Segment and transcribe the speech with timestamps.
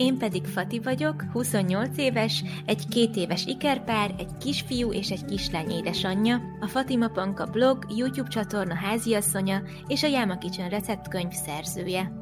[0.00, 5.70] Én pedig Fati vagyok, 28 éves, egy két éves ikerpár, egy kisfiú és egy kislány
[5.70, 12.12] édesanyja, a Fatima Panka blog, YouTube csatorna háziasszonya és a Jáma Kitchen receptkönyv szerzője.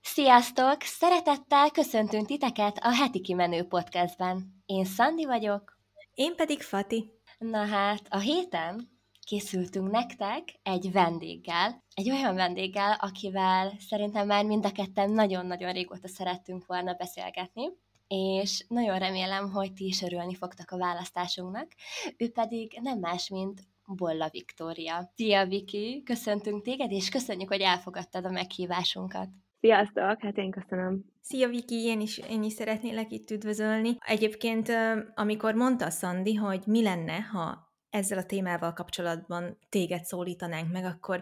[0.00, 0.82] Sziasztok!
[0.82, 4.62] Szeretettel köszöntünk titeket a Heti Kimenő podcastben.
[4.66, 5.78] Én Szandi vagyok.
[6.14, 7.10] Én pedig Fati.
[7.38, 14.64] Na hát, a héten készültünk nektek egy vendéggel, egy olyan vendéggel, akivel szerintem már mind
[14.64, 17.68] a ketten nagyon-nagyon régóta szerettünk volna beszélgetni,
[18.08, 21.68] és nagyon remélem, hogy ti is örülni fogtak a választásunknak.
[22.16, 25.12] Ő pedig nem más, mint Bolla Viktória.
[25.14, 26.02] Szia, Viki!
[26.04, 29.28] Köszöntünk téged, és köszönjük, hogy elfogadtad a meghívásunkat.
[29.60, 31.04] Sziasztok, hát én köszönöm.
[31.20, 33.96] Szia Viki, én is, én is szeretnélek itt üdvözölni.
[33.98, 34.68] Egyébként,
[35.14, 41.20] amikor mondta Szandi, hogy mi lenne, ha ezzel a témával kapcsolatban téged szólítanánk meg, akkor,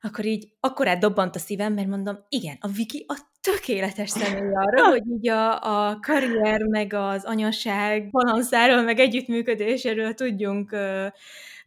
[0.00, 4.88] akkor így akkorát dobbant a szívem, mert mondom, igen, a Viki a tökéletes személy arra,
[4.88, 10.76] hogy így a, a karrier, meg az anyaság balanszáról, meg együttműködéséről tudjunk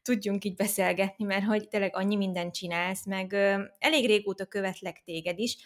[0.03, 5.39] tudjunk így beszélgetni, mert hogy tényleg annyi mindent csinálsz, meg ö, elég régóta követlek téged
[5.39, 5.57] is,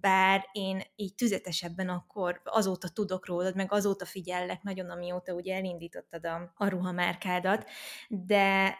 [0.00, 6.26] bár én így tüzetesebben akkor azóta tudok rólad, meg azóta figyellek nagyon, amióta ugye elindítottad
[6.26, 7.64] a, a ruhamárkádat,
[8.08, 8.76] de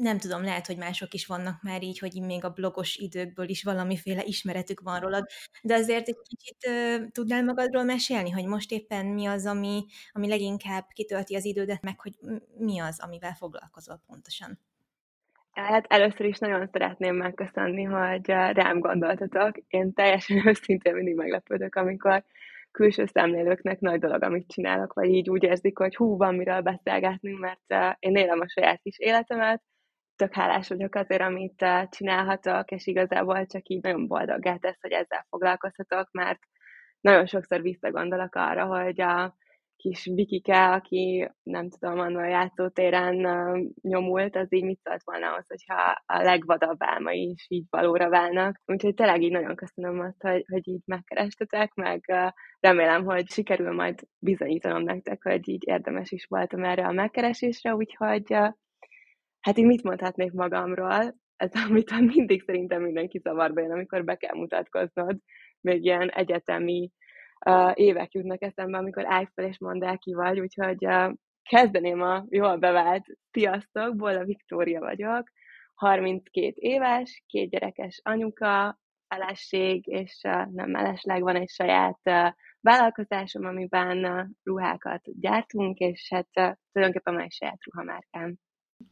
[0.00, 3.62] nem tudom, lehet, hogy mások is vannak már így, hogy még a blogos időkből is
[3.62, 5.26] valamiféle ismeretük van rólad,
[5.62, 10.28] de azért egy kicsit uh, tudnál magadról mesélni, hogy most éppen mi az, ami, ami
[10.28, 12.12] leginkább kitölti az idődet, meg hogy
[12.58, 14.58] mi az, amivel foglalkozol pontosan?
[15.52, 19.58] Hát először is nagyon szeretném megköszönni, hogy rám gondoltatok.
[19.68, 22.24] Én teljesen őszintén mindig meglepődök, amikor
[22.70, 27.38] külső szemlélőknek nagy dolog, amit csinálok, vagy így úgy érzik, hogy hú, van miről beszélgetnünk,
[27.38, 29.62] mert én élem a saját kis életemet,
[30.20, 35.26] tök hálás vagyok azért, amit csinálhatok, és igazából csak így nagyon boldoggá tesz, hogy ezzel
[35.28, 36.38] foglalkozhatok, mert
[37.00, 39.34] nagyon sokszor visszagondolok arra, hogy a
[39.76, 43.14] kis Vikike, aki nem tudom, annól játszótéren
[43.80, 48.60] nyomult, az így mit szólt volna ahhoz, hogyha a legvadabb álmai is így valóra válnak.
[48.66, 52.00] Úgyhogy tényleg így nagyon köszönöm azt, hogy, hogy így megkerestetek, meg
[52.60, 58.36] remélem, hogy sikerül majd bizonyítanom nektek, hogy így érdemes is voltam erre a megkeresésre, úgyhogy
[59.40, 61.14] Hát én mit mondhatnék magamról?
[61.36, 65.16] Ez, amit mindig szerintem mindenki zavarba jön, amikor be kell mutatkoznod.
[65.60, 66.90] Még ilyen egyetemi
[67.46, 71.12] uh, évek jutnak eszembe, amikor állj fel és mondd el, ki vagy, úgyhogy uh,
[71.50, 75.30] kezdeném a jól bevált sziasztok, Bolla Viktória vagyok,
[75.74, 78.78] 32 éves, két gyerekes anyuka,
[79.08, 82.28] feleség, és uh, nem mellesleg van egy saját uh,
[82.60, 86.28] vállalkozásom, amiben uh, ruhákat gyártunk, és hát
[86.72, 88.34] tulajdonképpen van egy saját ruhamárkám.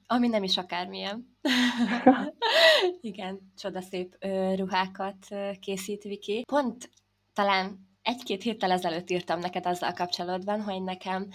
[0.06, 1.37] Ami nem is akármilyen.
[3.00, 4.16] Igen, csodaszép
[4.56, 5.28] ruhákat
[5.60, 6.44] készít Viki.
[6.47, 6.91] Pont
[7.32, 11.28] talán egy-két héttel ezelőtt írtam neked azzal kapcsolatban, hogy nekem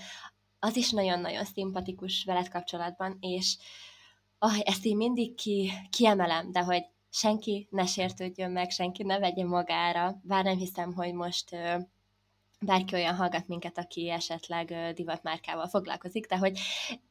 [0.60, 3.58] az is nagyon-nagyon szimpatikus veled kapcsolatban, és
[4.40, 9.46] oh, ezt én mindig ki, kiemelem, de hogy senki ne sértődjön meg, senki ne vegye
[9.46, 11.56] magára, bár nem hiszem, hogy most
[12.66, 16.60] bárki olyan hallgat minket, aki esetleg divatmárkával foglalkozik, de hogy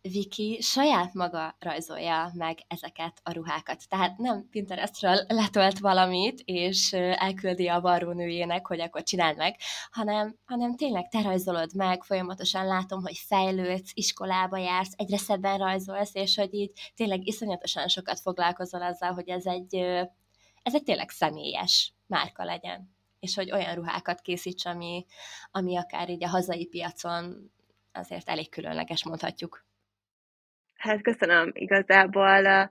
[0.01, 3.89] Viki saját maga rajzolja meg ezeket a ruhákat.
[3.89, 9.57] Tehát nem Pinterestről letolt valamit, és elküldi a varrónőjének, hogy akkor csináld meg,
[9.91, 16.15] hanem, hanem tényleg te rajzolod meg, folyamatosan látom, hogy fejlődsz, iskolába jársz, egyre szebben rajzolsz,
[16.15, 19.75] és hogy így tényleg iszonyatosan sokat foglalkozol azzal, hogy ez egy,
[20.63, 25.05] ez egy tényleg személyes márka legyen és hogy olyan ruhákat készíts, ami,
[25.51, 27.51] ami akár így a hazai piacon
[27.93, 29.65] azért elég különleges, mondhatjuk.
[30.75, 31.51] Hát köszönöm.
[31.55, 32.71] Igazából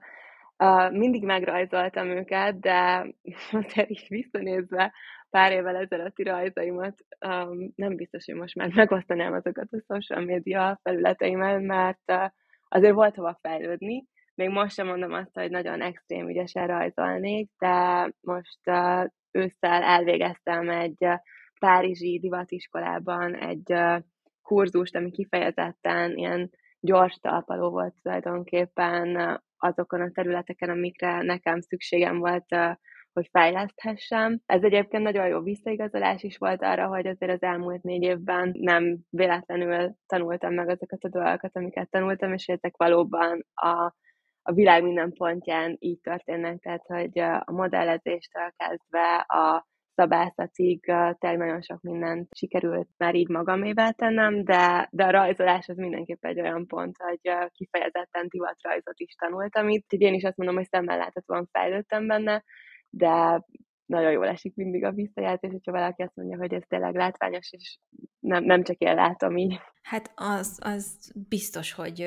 [0.58, 3.06] uh, mindig megrajzoltam őket, de
[3.62, 4.92] azért is visszanézve
[5.30, 10.80] pár évvel ezelőtti rajzaimat, um, nem biztos, hogy most már megosztanám azokat a social media
[10.82, 12.30] felületeimen, mert uh,
[12.68, 14.04] azért volt hova fejlődni.
[14.34, 20.68] Még most sem mondom azt, hogy nagyon extrém ügyesen rajzolnék, de most uh, ősszel elvégeztem
[20.68, 21.06] egy
[21.60, 23.74] párizsi divatiskolában egy
[24.42, 26.50] kurzust, ami kifejezetten ilyen
[26.80, 32.46] gyors talpaló volt tulajdonképpen azokon a területeken, amikre nekem szükségem volt
[33.12, 34.40] hogy fejleszthessem.
[34.46, 38.98] Ez egyébként nagyon jó visszaigazolás is volt arra, hogy azért az elmúlt négy évben nem
[39.10, 43.94] véletlenül tanultam meg azokat a dolgokat, amiket tanultam, és ezek valóban a
[44.42, 50.80] a világ minden pontján így történnek, tehát hogy a modellezéstől kezdve a szabászatig
[51.18, 56.24] tényleg nagyon sok mindent sikerült már így magamével tennem, de, de a rajzolás az mindenképp
[56.24, 59.92] egy olyan pont, hogy kifejezetten divatrajzot is tanultam itt.
[59.92, 62.44] Így én is azt mondom, hogy szemmel láthatóan fejlődtem benne,
[62.90, 63.44] de
[63.86, 67.78] nagyon jól esik mindig a visszajelzés, hogyha valaki azt mondja, hogy ez tényleg látványos, és
[68.18, 69.60] nem, nem csak én látom így.
[69.82, 72.00] Hát az, az biztos, hogy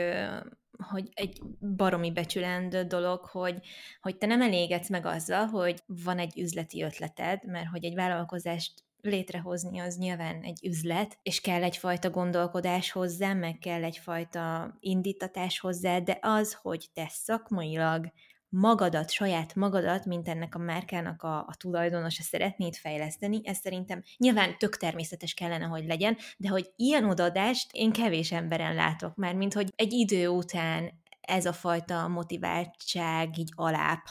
[0.77, 1.41] hogy egy
[1.75, 3.59] baromi becsülendő dolog, hogy,
[4.01, 8.83] hogy te nem elégedsz meg azzal, hogy van egy üzleti ötleted, mert hogy egy vállalkozást
[9.01, 15.99] létrehozni az nyilván egy üzlet, és kell egyfajta gondolkodás hozzá, meg kell egyfajta indítatás hozzá,
[15.99, 18.11] de az, hogy te szakmailag
[18.49, 24.57] magadat, saját magadat, mint ennek a márkának a, a tulajdonosa szeretnéd fejleszteni, ez szerintem nyilván
[24.57, 29.15] tök természetes kellene, hogy legyen, de hogy ilyen odaadást én kevés emberen látok.
[29.15, 34.03] Már, mint hogy egy idő után ez a fajta motiváltság így alább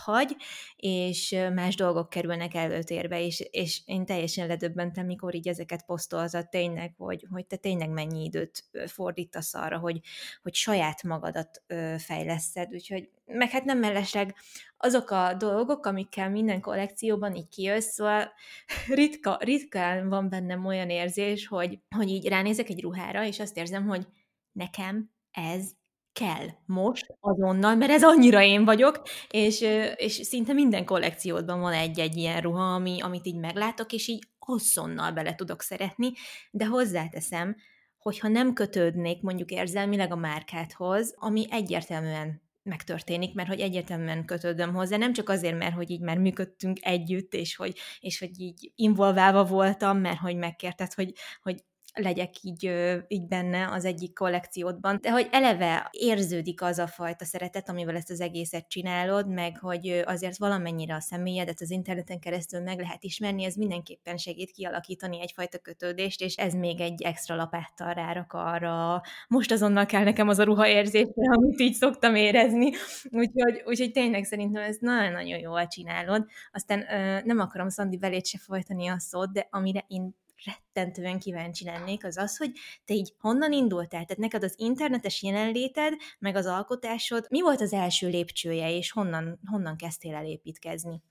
[0.76, 6.94] és más dolgok kerülnek előtérbe, és, és én teljesen ledöbbentem, mikor így ezeket posztoltad tényleg,
[6.96, 10.00] hogy, hogy te tényleg mennyi időt fordítasz arra, hogy,
[10.42, 11.62] hogy saját magadat
[11.98, 14.34] fejleszed, úgyhogy meg hát nem mellesleg
[14.76, 18.32] azok a dolgok, amikkel minden kollekcióban így kijössz, szóval
[18.88, 23.86] ritka, ritkán van bennem olyan érzés, hogy, hogy így ránézek egy ruhára, és azt érzem,
[23.86, 24.06] hogy
[24.52, 25.70] nekem ez
[26.14, 29.60] kell most, azonnal, mert ez annyira én vagyok, és,
[29.96, 35.12] és szinte minden kollekciódban van egy-egy ilyen ruha, ami, amit így meglátok, és így azonnal
[35.12, 36.12] bele tudok szeretni,
[36.50, 37.56] de hozzáteszem,
[37.98, 44.96] hogyha nem kötődnék mondjuk érzelmileg a márkádhoz, ami egyértelműen megtörténik, mert hogy egyértelműen kötődöm hozzá,
[44.96, 49.44] nem csak azért, mert hogy így már működtünk együtt, és hogy, és hogy így involválva
[49.44, 51.12] voltam, mert hogy megkérted, hogy,
[51.42, 51.64] hogy
[51.94, 52.70] legyek így,
[53.08, 58.10] így benne az egyik kollekciódban, de hogy eleve érződik az a fajta szeretet, amivel ezt
[58.10, 63.44] az egészet csinálod, meg hogy azért valamennyire a személyedet az interneten keresztül meg lehet ismerni,
[63.44, 69.52] ez mindenképpen segít kialakítani egyfajta kötődést, és ez még egy extra lapáttal rárak arra, most
[69.52, 72.70] azonnal kell nekem az a ruha érzésre, amit így szoktam érezni,
[73.10, 76.26] úgyhogy, úgyhogy tényleg szerintem ez nagyon-nagyon jól csinálod.
[76.52, 76.84] Aztán
[77.24, 82.16] nem akarom Szandi velét se folytani a szót, de amire én rettentően kíváncsi lennék, az
[82.16, 82.50] az, hogy
[82.84, 84.04] te így honnan indultál?
[84.04, 89.38] Tehát neked az internetes jelenléted, meg az alkotásod, mi volt az első lépcsője, és honnan,
[89.50, 91.02] honnan kezdtél el építkezni?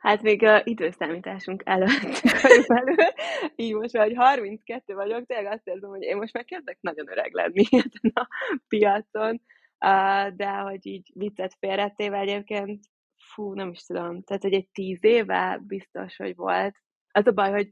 [0.00, 2.96] Hát még a időszámításunk előtt körülbelül,
[3.56, 7.10] így most már, hogy 32 vagyok, tényleg azt érzem, hogy én most már kezdek nagyon
[7.10, 8.28] öreg lenni ezen a
[8.68, 9.40] piacon,
[10.36, 12.84] de hogy így viccet félretéve egyébként,
[13.34, 16.76] fú, nem is tudom, tehát hogy egy tíz éve biztos, hogy volt.
[17.10, 17.70] Az a baj, hogy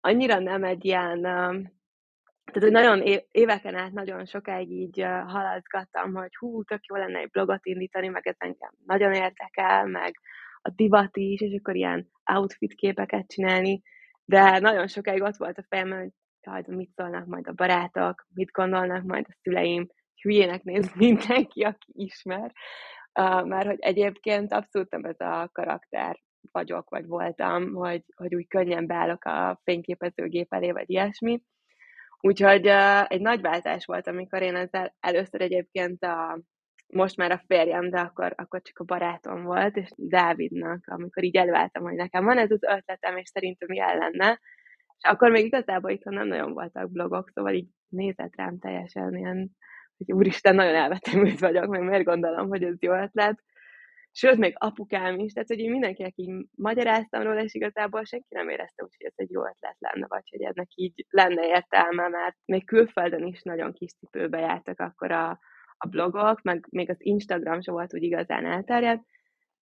[0.00, 6.62] annyira nem egy ilyen, tehát hogy nagyon éveken át nagyon sokáig így haladgattam, hogy hú,
[6.62, 10.20] tök jó lenne egy blogot indítani, meg ez engem nagyon érdekel, meg
[10.62, 13.82] a divat is, és akkor ilyen outfit képeket csinálni,
[14.24, 18.50] de nagyon sokáig ott volt a fejemben, hogy jaj, mit szólnak majd a barátok, mit
[18.50, 19.86] gondolnak majd a szüleim,
[20.22, 22.52] hülyének néz mindenki, aki ismer,
[23.20, 26.18] uh, mert hogy egyébként abszolút nem ez a karakter
[26.52, 31.42] vagyok, vagy voltam, hogy, hogy úgy könnyen beállok a fényképezőgép elé, vagy ilyesmi.
[32.20, 36.40] Úgyhogy uh, egy nagy váltás volt, amikor én ezzel először egyébként a,
[36.86, 41.36] most már a férjem, de akkor, akkor csak a barátom volt, és Dávidnak, amikor így
[41.36, 44.40] előálltam, hogy nekem van ez az ötletem, és szerintem ilyen lenne,
[44.98, 49.50] és akkor még igazából itt nem nagyon voltak blogok, szóval így nézett rám teljesen ilyen,
[49.96, 53.42] hogy úristen, nagyon elvetemült vagyok, meg miért gondolom, hogy ez jó ötlet,
[54.16, 58.48] sőt, még apukám is, tehát hogy én mindenkinek így magyaráztam róla, és igazából senki nem
[58.48, 62.66] érezte hogy ez egy jó ötlet lenne, vagy hogy ennek így lenne értelme, mert még
[62.66, 65.38] külföldön is nagyon kis cipőbe jártak akkor a,
[65.76, 69.04] a blogok, meg még az Instagram sem volt úgy igazán elterjedt,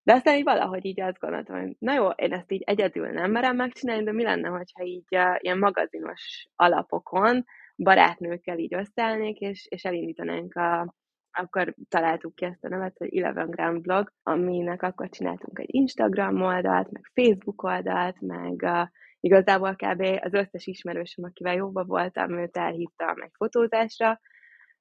[0.03, 3.31] de aztán így valahogy így azt gondoltam, hogy na jó, én ezt így egyedül nem
[3.31, 7.45] merem megcsinálni, de mi lenne, hogyha így uh, ilyen magazinos alapokon
[7.77, 10.95] barátnőkkel így összeállnék, és, és elindítanánk a,
[11.35, 16.43] akkor találtuk ki ezt a nevet, hogy Eleven Gram blog, aminek akkor csináltunk egy Instagram
[16.43, 18.89] oldalt, meg Facebook oldalt, meg uh,
[19.21, 20.03] igazából kb.
[20.21, 24.21] az összes ismerősöm, akivel jóba voltam, őt elhívtam egy fotózásra,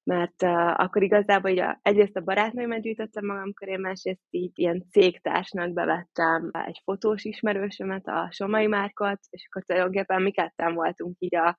[0.03, 4.85] mert uh, akkor igazából így a, egyrészt a barátnőimet gyűjtöttem magam köré, másrészt így ilyen
[4.91, 11.35] cégtársnak bevettem egy fotós ismerősömet, a Somai Márkot, és akkor tulajdonképpen mi ketten voltunk így
[11.35, 11.57] a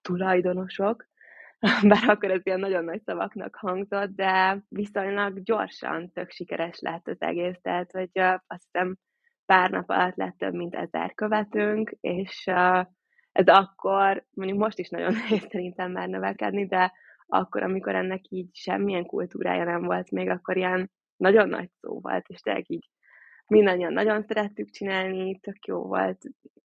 [0.00, 1.06] tulajdonosok,
[1.88, 7.20] bár akkor ez ilyen nagyon nagy szavaknak hangzott, de viszonylag gyorsan tök sikeres lett az
[7.20, 8.10] egész, tehát hogy
[8.46, 8.96] azt hiszem
[9.46, 12.46] pár nap alatt lett több mint ezer követőnk, és
[13.32, 16.92] ez akkor, mondjuk most is nagyon nehéz szerintem már növekedni, de
[17.26, 22.28] akkor, amikor ennek így semmilyen kultúrája nem volt még, akkor ilyen nagyon nagy szó volt,
[22.28, 22.88] és tényleg így
[23.46, 26.18] mindannyian nagyon szerettük csinálni, tök jó volt,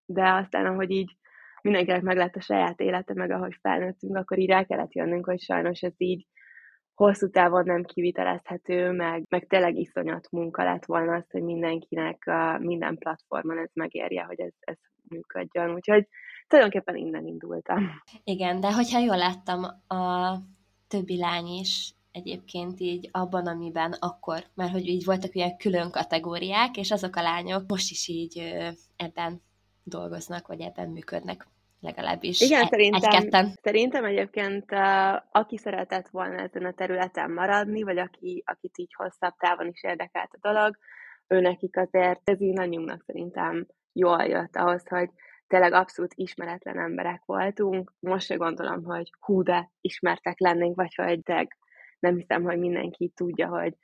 [0.06, 1.16] de aztán, ahogy így
[1.64, 5.40] mindenkinek meg lett a saját élete, meg ahogy felnőttünk, akkor így rá kellett jönnünk, hogy
[5.40, 6.26] sajnos ez így
[6.94, 12.58] hosszú távon nem kivitelezhető, meg, meg tényleg iszonyat munka lett volna az, hogy mindenkinek a,
[12.58, 14.76] minden platformon ez megérje, hogy ez, ez
[15.08, 15.74] működjön.
[15.74, 16.08] Úgyhogy
[16.46, 17.90] tulajdonképpen innen indultam.
[18.24, 19.62] Igen, de hogyha jól láttam,
[19.98, 20.34] a
[20.88, 26.76] többi lány is egyébként így abban, amiben akkor, mert hogy így voltak ilyen külön kategóriák,
[26.76, 28.54] és azok a lányok most is így
[28.96, 29.40] ebben
[29.82, 31.46] dolgoznak, vagy ebben működnek
[31.84, 34.64] legalábbis Igen, e- szerintem, szerintem egyébként
[35.30, 40.30] aki szeretett volna ezen a területen maradni, vagy aki, akit így hosszabb távon is érdekelt
[40.32, 40.76] a dolog,
[41.26, 45.10] ő nekik azért ez így nagyunknak szerintem jól jött ahhoz, hogy
[45.46, 47.92] tényleg abszolút ismeretlen emberek voltunk.
[48.00, 51.56] Most se gondolom, hogy hú, de ismertek lennénk, vagy hogy teg.
[51.98, 53.74] Nem hiszem, hogy mindenki tudja, hogy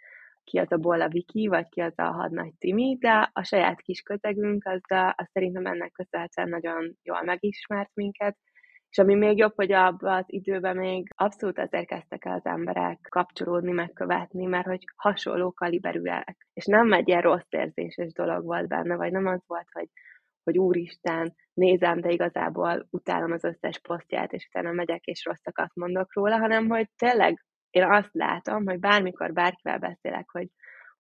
[0.45, 4.01] ki az a Bolla Viki, vagy ki az a Hadnagy Timi, de a saját kis
[4.01, 4.81] közegünk, az,
[5.17, 8.37] az szerintem ennek köszönhetően nagyon jól megismert minket,
[8.91, 12.99] és ami még jobb, hogy abban az időben még abszolút azért kezdtek el az emberek
[13.09, 16.47] kapcsolódni, megkövetni, mert hogy hasonló kaliberűek.
[16.53, 19.89] És nem egy ilyen rossz érzéses dolog volt benne, vagy nem az volt, hogy,
[20.45, 26.15] hogy úristen, nézem, de igazából utálom az összes posztját, és utána megyek és rosszakat mondok
[26.15, 30.49] róla, hanem hogy tényleg én azt látom, hogy bármikor bárkivel beszélek, hogy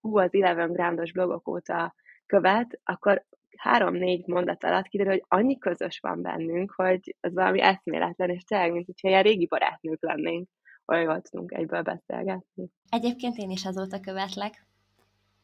[0.00, 1.95] hú, az Eleven Groundos blogok óta
[2.27, 3.25] követ, akkor
[3.57, 8.73] három-négy mondat alatt kiderül, hogy annyi közös van bennünk, hogy ez valami eszméletlen, és tényleg,
[8.73, 10.49] mint hogyha ilyen régi barátnők lennénk,
[10.87, 12.71] olyan jól tudunk egyből beszélgetni.
[12.89, 14.67] Egyébként én is azóta követlek.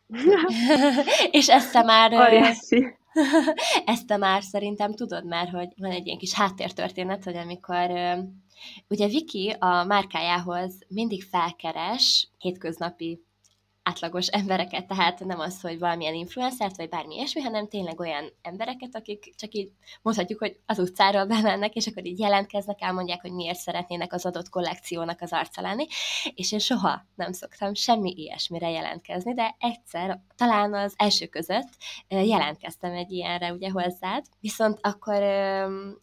[1.30, 2.12] és ezt te már...
[2.12, 2.86] Óriási.
[3.84, 7.90] ezt te már szerintem tudod már, hogy van egy ilyen kis háttértörténet, hogy amikor
[8.88, 13.25] Ugye Viki a márkájához mindig felkeres hétköznapi
[13.88, 18.96] átlagos embereket, tehát nem az, hogy valamilyen influencert, vagy bármi ilyesmi, hanem tényleg olyan embereket,
[18.96, 23.58] akik csak így mondhatjuk, hogy az utcáról bemennek, és akkor így jelentkeznek, elmondják, hogy miért
[23.58, 25.86] szeretnének az adott kollekciónak az arca lenni,
[26.34, 31.68] és én soha nem szoktam semmi ilyesmire jelentkezni, de egyszer, talán az első között
[32.08, 35.22] jelentkeztem egy ilyenre ugye hozzád, viszont akkor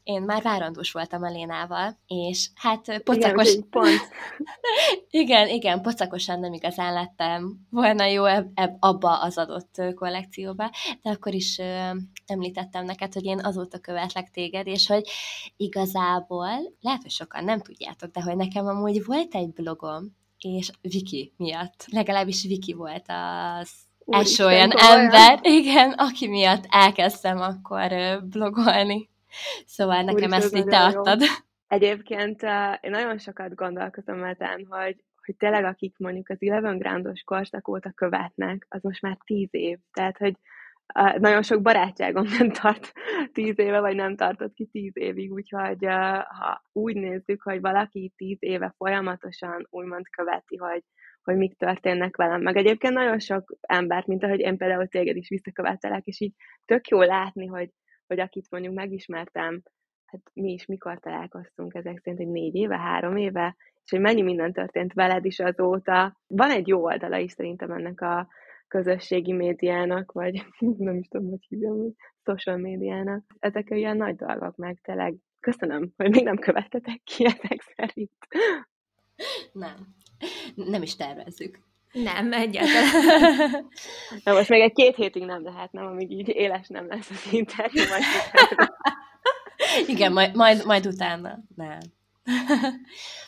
[0.04, 3.52] én már várandós voltam a Lénával, és hát pocakos...
[3.54, 4.02] Igen, pont.
[5.10, 11.10] igen, igen, pocakosan nem igazán lettem volna jó eb- eb- abba az adott kollekcióba, de
[11.10, 11.60] akkor is
[12.26, 15.10] említettem neked, hogy én azóta követlek téged, és hogy
[15.58, 16.50] igazából,
[16.82, 21.86] lehet, hogy sokan nem tudjátok, de hogy nekem amúgy volt egy blogom, és Viki miatt,
[21.92, 23.72] legalábbis Viki volt az
[24.08, 27.92] első olyan ember, igen, aki miatt elkezdtem akkor
[28.24, 29.10] blogolni.
[29.66, 31.22] Szóval nekem Úr ezt így te adtad.
[31.68, 32.50] Egyébként uh,
[32.82, 37.92] én nagyon sokat gondolkozom ezen, hogy hogy tényleg akik mondjuk az Eleven Groundos korszak óta
[37.92, 39.78] követnek, az most már tíz év.
[39.94, 40.36] Tehát, hogy
[41.18, 42.92] nagyon sok barátságom nem tart
[43.32, 45.86] tíz éve, vagy nem tartott ki tíz évig, úgyhogy
[46.40, 50.84] ha úgy nézzük, hogy valaki tíz éve folyamatosan úgymond követi, hogy,
[51.24, 52.42] hogy mik történnek velem.
[52.42, 56.34] Meg egyébként nagyon sok embert, mint ahogy én például téged is visszakövetelek, és így
[56.66, 57.70] tök jó látni, hogy,
[58.08, 59.62] hogy akit mondjuk megismertem,
[60.14, 64.22] hát mi is mikor találkoztunk ezek szerint, egy négy éve, három éve, és hogy mennyi
[64.22, 66.18] minden történt veled is azóta.
[66.28, 68.28] Van egy jó oldala is szerintem ennek a
[68.68, 70.46] közösségi médiának, vagy
[70.78, 71.94] nem is tudom, hogy hívjam, hogy
[72.24, 73.24] social médiának.
[73.40, 78.28] Ezek ilyen nagy dolgok meg, tényleg köszönöm, hogy még nem követtetek ki ezek szerint.
[79.52, 79.76] Nem.
[80.56, 81.60] Nem is tervezzük.
[81.92, 83.52] Nem, egyáltalán.
[84.24, 87.34] Na most még egy két hétig nem lehet, nem, amíg így éles nem lesz az
[87.34, 87.82] interjú.
[87.90, 88.04] Majd
[89.88, 91.40] Igen, majd, majd, majd utána.
[91.56, 91.80] Nem.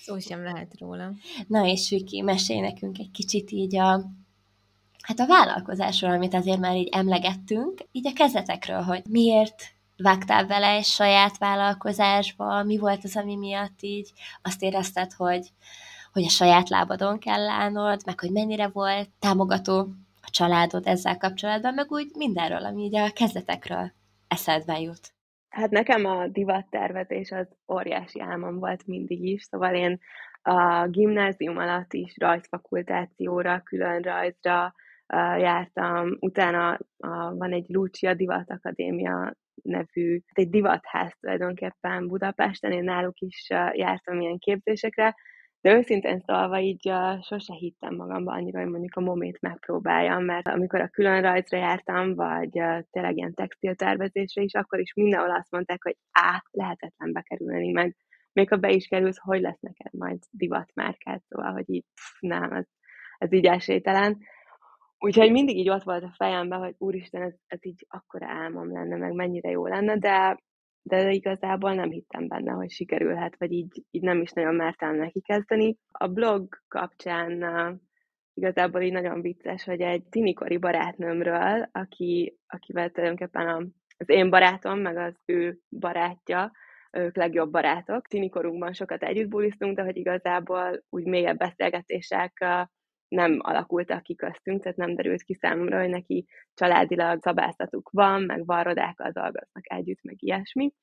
[0.01, 1.11] Szó sem lehet róla.
[1.47, 4.05] Na és Viki, mesélj nekünk egy kicsit így a,
[5.01, 10.67] hát a vállalkozásról, amit azért már így emlegettünk, így a kezdetekről, hogy miért vágtál vele
[10.67, 14.11] egy saját vállalkozásba, mi volt az, ami miatt így
[14.41, 15.51] azt érezted, hogy,
[16.13, 19.79] hogy a saját lábadon kell állnod, meg hogy mennyire volt támogató
[20.21, 23.91] a családod ezzel kapcsolatban, meg úgy mindenről, ami így a kezdetekről
[24.27, 25.14] eszedbe jut.
[25.55, 29.99] Hát nekem a divattervezés az óriási álmom volt mindig is, szóval én
[30.41, 34.73] a gimnázium alatt is rajzfakultációra, külön rajzra
[35.37, 36.77] jártam, utána
[37.37, 39.33] van egy Lucia Divat Akadémia
[39.63, 45.15] nevű, egy divatház tulajdonképpen Budapesten, én náluk is jártam ilyen képzésekre,
[45.65, 50.47] De őszintén szólva így uh, sose hittem magamba annyira, hogy mondjuk a momét megpróbáljam, mert
[50.47, 55.51] amikor a külön rajzra jártam, vagy uh, tényleg ilyen textiltervezésre is, akkor is mindenhol azt
[55.51, 57.95] mondták, hogy á, lehetetlen bekerülni, meg
[58.33, 62.51] még ha be is kerülsz, hogy lesz neked majd divatmárkát, szóval, hogy így pff, nem,
[62.51, 62.65] ez,
[63.17, 64.17] ez így esélytelen.
[64.99, 68.97] Úgyhogy mindig így ott volt a fejemben, hogy úristen, ez, ez így akkora álmom lenne,
[68.97, 70.39] meg mennyire jó lenne, de,
[70.87, 75.21] de igazából nem hittem benne, hogy sikerülhet, vagy így, így nem is nagyon mertem neki
[75.21, 75.77] kezdeni.
[75.91, 77.43] A blog kapcsán
[78.33, 83.57] igazából így nagyon vicces, hogy egy tinikori barátnőmről, aki, akivel tulajdonképpen a,
[83.97, 86.51] az én barátom, meg az ő barátja,
[86.91, 88.07] ők legjobb barátok.
[88.07, 92.45] Tinikorunkban sokat együtt bulisztunk, de hogy igazából úgy mélyebb beszélgetések
[93.07, 98.45] nem alakultak ki köztünk, tehát nem derült ki számomra, hogy neki családilag szabáztatuk van, meg
[98.45, 100.73] varrodákkal dolgoznak együtt, meg ilyesmi.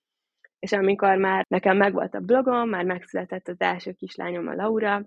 [0.59, 5.07] És amikor már nekem megvolt a blogom, már megszületett az első kislányom, a Laura,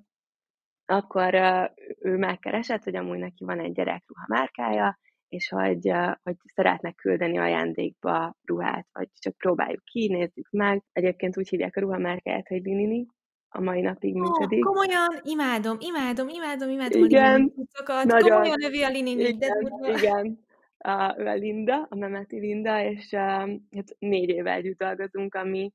[0.85, 1.33] akkor
[1.99, 5.91] ő megkeresett, hogy amúgy neki van egy gyerekruha márkája, és hogy,
[6.23, 10.83] hogy szeretnek küldeni ajándékba ruhát, vagy csak próbáljuk ki, nézzük meg.
[10.91, 13.05] Egyébként úgy hívják a ruhamárkáját, hogy Linini,
[13.55, 14.67] a mai napig működik.
[14.67, 17.53] Oh, komolyan, imádom, imádom, imádom, imádom igen,
[17.85, 19.21] a nagyon, komolyan övé a Linini.
[19.21, 19.37] Igen,
[19.81, 20.43] de igen.
[20.77, 23.19] A, ő a Linda, a Memeti Linda, és uh,
[23.75, 25.71] hát négy éve együtt dolgozunk, ami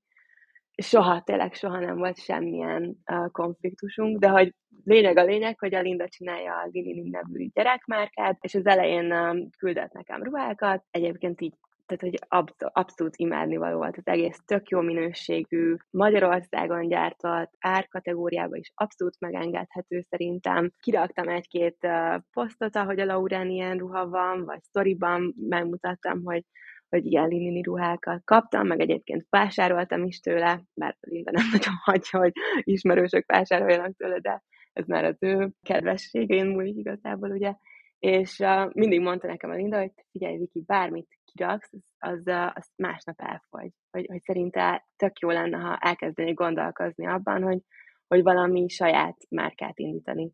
[0.82, 5.80] soha, tényleg soha nem volt semmilyen uh, konfliktusunk, de hogy lényeg a lényeg, hogy a
[5.80, 11.54] Linda csinálja a Lili nevű gyerekmárkát, és az elején uh, küldött nekem ruhákat, egyébként így
[11.90, 18.58] tehát hogy abszolút, abszolút imádni való volt az egész, tök jó minőségű, Magyarországon gyártott, árkategóriában
[18.58, 20.72] is abszolút megengedhető szerintem.
[20.80, 26.44] Kiraktam egy-két uh, posztot, ahogy a Laurán ilyen ruha van, vagy sztoriban megmutattam, hogy
[26.88, 32.18] hogy ilyen linini ruhákat kaptam, meg egyébként vásároltam is tőle, bár Linda nem nagyon hagyja,
[32.18, 32.32] hogy
[32.62, 34.42] ismerősök vásároljanak tőle, de
[34.72, 37.54] ez már az ő kedvességén múlik igazából, ugye.
[38.00, 42.70] És uh, mindig mondta nekem a Linda, hogy figyelj, Viki, bármit kiraksz, az, uh, az
[42.76, 43.70] másnap elfogy.
[43.90, 47.58] Hogy, hogy szerinte tök jó lenne, ha elkezdenék gondolkozni abban, hogy,
[48.06, 50.32] hogy valami saját márkát indítani.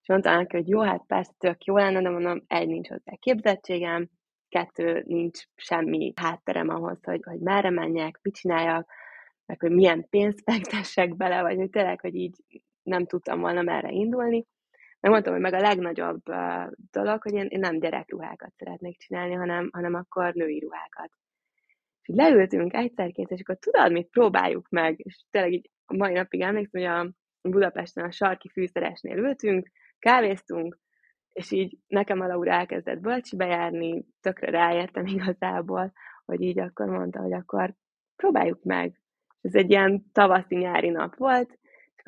[0.00, 3.12] És mondta neki, hogy jó, hát persze tök jó lenne, de mondom, egy nincs hozzá
[3.18, 4.08] képzettségem,
[4.48, 8.90] kettő, nincs semmi hátterem ahhoz, hogy, hogy merre menjek, mit csináljak,
[9.46, 12.36] meg hogy milyen pénzt fektessek bele, vagy hogy tényleg, hogy így
[12.82, 14.46] nem tudtam volna merre indulni.
[15.00, 16.22] Megmondtam, hogy meg a legnagyobb
[16.90, 21.10] dolog, hogy én, én nem gyerekruhákat szeretnék csinálni, hanem, hanem akkor női ruhákat.
[22.02, 26.40] És leültünk egyszer-két, és akkor tudod, mit próbáljuk meg, és tényleg így a mai napig
[26.40, 30.78] emlékszem, hogy a Budapesten a sarki fűszeresnél ültünk, kávéztunk,
[31.32, 35.92] és így nekem a Laura elkezdett bölcsibe járni, tökre ráértem igazából,
[36.24, 37.74] hogy így akkor mondta, hogy akkor
[38.16, 39.00] próbáljuk meg.
[39.40, 41.58] Ez egy ilyen tavaszi-nyári nap volt,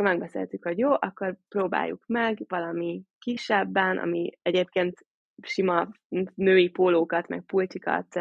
[0.01, 5.07] akkor megbeszéltük, hogy jó, akkor próbáljuk meg valami kisebben, ami egyébként
[5.43, 5.89] sima
[6.35, 8.15] női pólókat, meg pulcsikat,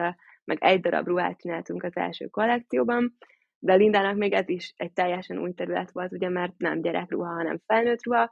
[0.44, 3.18] meg egy darab ruhát csináltunk az első kollekcióban,
[3.60, 7.62] de Lindának még ez is egy teljesen új terület volt, ugye, mert nem gyerekruha, hanem
[7.66, 8.32] felnőtt ruha,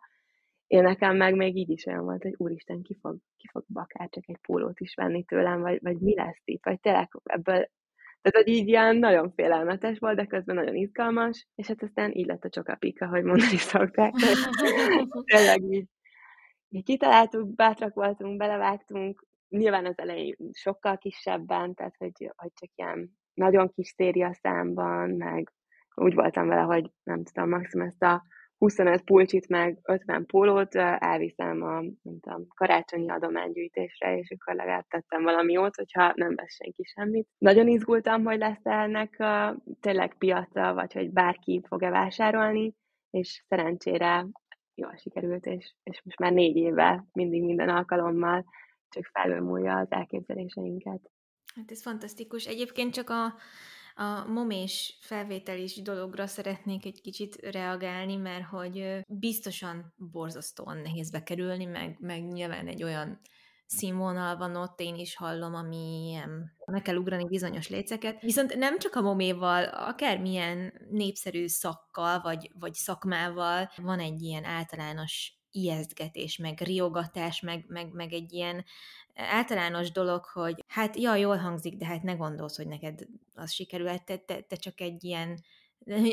[0.67, 4.09] én nekem meg még így is olyan volt, hogy úristen, ki fog, ki fog akár
[4.09, 7.69] csak egy pólót is venni tőlem, vagy, vagy mi lesz itt, vagy tényleg ebből
[8.21, 12.25] tehát, hogy így ilyen nagyon félelmetes volt, de közben nagyon izgalmas, és hát aztán így
[12.25, 14.13] lett a csokapika, hogy mondani szokták.
[15.33, 15.85] tényleg így,
[16.69, 23.17] így kitaláltuk, bátrak voltunk, belevágtunk, nyilván az elején sokkal kisebben, tehát hogy, hogy csak ilyen
[23.33, 25.51] nagyon kis széria számban, meg
[25.95, 28.23] úgy voltam vele, hogy nem tudom, maximum ezt a
[28.57, 35.23] 25 pulcsit, meg 50 pólót elviszem a nem tudom, karácsonyi adománygyűjtésre, és akkor legalább tettem
[35.23, 37.27] valami jót, hogyha nem vesz senki semmit.
[37.37, 42.73] Nagyon izgultam, hogy lesz ennek a, tényleg piaca, vagy hogy bárki fog-e vásárolni,
[43.09, 44.27] és szerencsére
[44.75, 48.45] jól sikerült, és, és most már négy éve mindig minden alkalommal
[48.89, 51.11] csak felülmúlja az elképzeléseinket.
[51.55, 52.45] Hát ez fantasztikus.
[52.45, 53.33] Egyébként csak a
[53.99, 61.97] a momés felvételis dologra szeretnék egy kicsit reagálni, mert hogy biztosan borzasztóan nehéz bekerülni, meg,
[61.99, 63.19] meg nyilván egy olyan
[63.65, 68.21] színvonal van ott, én is hallom, ami ilyen, meg kell ugrani bizonyos léceket.
[68.21, 75.36] Viszont nem csak a moméval, akármilyen népszerű szakkal, vagy, vagy szakmával van egy ilyen általános
[75.57, 78.65] ijesztgetés, meg riogatás, meg, meg, meg egy ilyen
[79.15, 84.03] általános dolog, hogy hát ja, jól hangzik, de hát ne gondolsz, hogy neked az sikerült,
[84.05, 85.39] te, te, te csak egy ilyen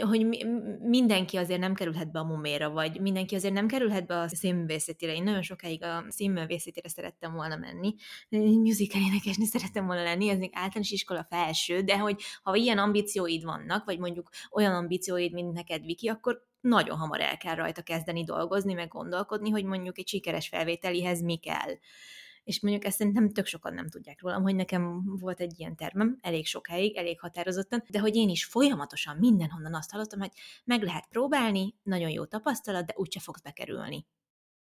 [0.00, 0.46] hogy
[0.80, 5.14] mindenki azért nem kerülhet be a muméra, vagy mindenki azért nem kerülhet be a színművészetére.
[5.14, 7.94] Én nagyon sokáig a színművészetére szerettem volna menni,
[8.28, 13.44] musical énekesni szerettem volna lenni, ez még általános iskola felső, de hogy ha ilyen ambícióid
[13.44, 18.24] vannak, vagy mondjuk olyan ambícióid, mint neked, Viki, akkor nagyon hamar el kell rajta kezdeni
[18.24, 21.72] dolgozni, meg gondolkodni, hogy mondjuk egy sikeres felvételihez mi kell.
[22.44, 26.18] És mondjuk ezt szerintem tök sokan nem tudják rólam, hogy nekem volt egy ilyen termem,
[26.20, 30.32] elég sokáig, elég határozottan, de hogy én is folyamatosan mindenhonnan azt hallottam, hogy
[30.64, 34.06] meg lehet próbálni, nagyon jó tapasztalat, de úgyse fogsz bekerülni.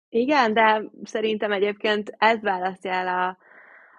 [0.09, 3.37] Igen, de szerintem egyébként ez választja el a,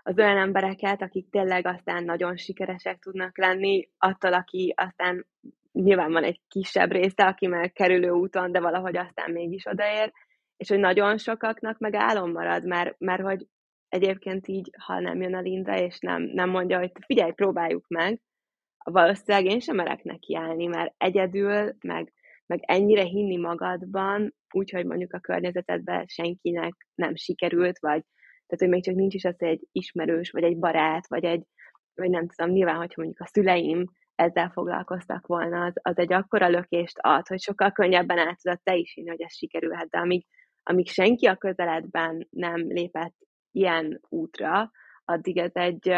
[0.02, 5.26] az olyan embereket, akik tényleg aztán nagyon sikeresek tudnak lenni, attól, aki aztán
[5.72, 10.12] nyilván van egy kisebb része, aki meg kerülő úton, de valahogy aztán mégis odaér,
[10.56, 13.46] és hogy nagyon sokaknak meg álom marad, mert, mert hogy
[13.88, 18.20] egyébként így, ha nem jön a Linda, és nem, nem mondja, hogy figyelj, próbáljuk meg,
[18.84, 22.12] valószínűleg én sem merek nekiállni, mert egyedül, meg,
[22.46, 28.02] meg ennyire hinni magadban, úgyhogy mondjuk a környezetedben senkinek nem sikerült, vagy
[28.46, 31.42] tehát, hogy még csak nincs is az, egy ismerős, vagy egy barát, vagy egy,
[31.94, 36.48] vagy nem tudom, nyilván, hogyha mondjuk a szüleim ezzel foglalkoztak volna, az, az egy akkora
[36.48, 40.26] lökést ad, hogy sokkal könnyebben át tudod te is hinni, hogy ez sikerülhet, de amíg,
[40.62, 43.16] amíg senki a közeledben nem lépett
[43.50, 44.70] ilyen útra,
[45.04, 45.88] addig ez egy,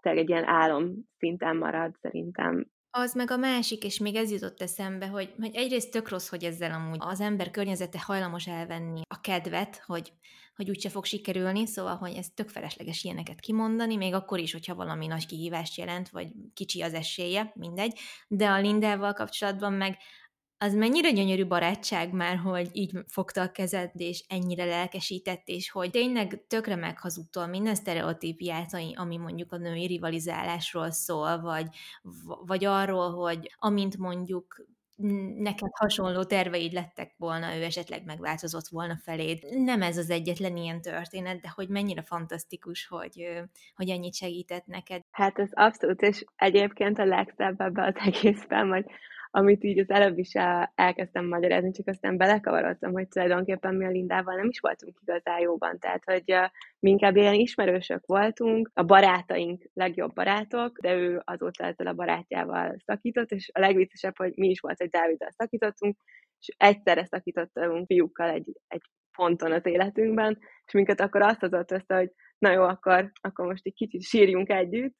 [0.00, 2.66] egy ilyen álom szinten marad szerintem.
[2.90, 6.44] Az meg a másik, és még ez jutott eszembe, hogy, hogy egyrészt tök rossz, hogy
[6.44, 10.12] ezzel amúgy az ember környezete hajlamos elvenni a kedvet, hogy,
[10.56, 14.74] hogy úgyse fog sikerülni, szóval, hogy ez tök felesleges ilyeneket kimondani, még akkor is, hogyha
[14.74, 17.98] valami nagy kihívást jelent, vagy kicsi az esélye, mindegy.
[18.28, 19.96] De a Lindával kapcsolatban meg
[20.58, 25.90] az mennyire gyönyörű barátság már, hogy így fogta a kezed, és ennyire lelkesített, és hogy
[25.90, 31.66] tényleg tökre meghazudtól minden sztereotípiát, ami mondjuk a női rivalizálásról szól, vagy,
[32.46, 34.66] vagy arról, hogy amint mondjuk
[35.38, 39.38] neked hasonló terveid lettek volna, ő esetleg megváltozott volna feléd.
[39.50, 43.42] Nem ez az egyetlen ilyen történet, de hogy mennyire fantasztikus, hogy,
[43.74, 45.02] hogy ennyit segített neked.
[45.10, 48.84] Hát ez abszolút, és egyébként a legszebb ebbe az egészben, hogy
[49.30, 50.32] amit így az előbb is
[50.74, 55.78] elkezdtem magyarázni, csak aztán belekavarodtam, hogy tulajdonképpen mi a Lindával nem is voltunk igazán jóban,
[55.78, 56.34] tehát hogy
[56.78, 62.76] mi inkább ilyen ismerősök voltunk, a barátaink legjobb barátok, de ő azóta ezzel a barátjával
[62.84, 65.96] szakított, és a legviccesebb, hogy mi is volt, hogy Dáviddal szakítottunk,
[66.38, 68.82] és egyszerre szakítottunk fiúkkal egy, egy
[69.16, 73.66] ponton az életünkben, és minket akkor azt hozott össze, hogy na jó, akkor, akkor most
[73.66, 74.94] egy kicsit sírjunk együtt,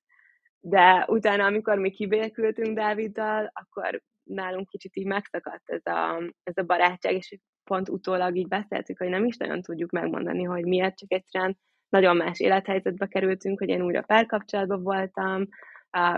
[0.60, 6.62] de utána, amikor mi kibékültünk Dáviddal, akkor nálunk kicsit így megszakadt ez a, ez a
[6.62, 11.12] barátság, és pont utólag így beszéltük, hogy nem is nagyon tudjuk megmondani, hogy miért, csak
[11.12, 11.58] egyszerűen
[11.88, 15.48] nagyon más élethelyzetbe kerültünk, hogy én újra párkapcsolatban voltam,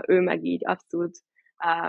[0.07, 1.17] ő meg így abszolút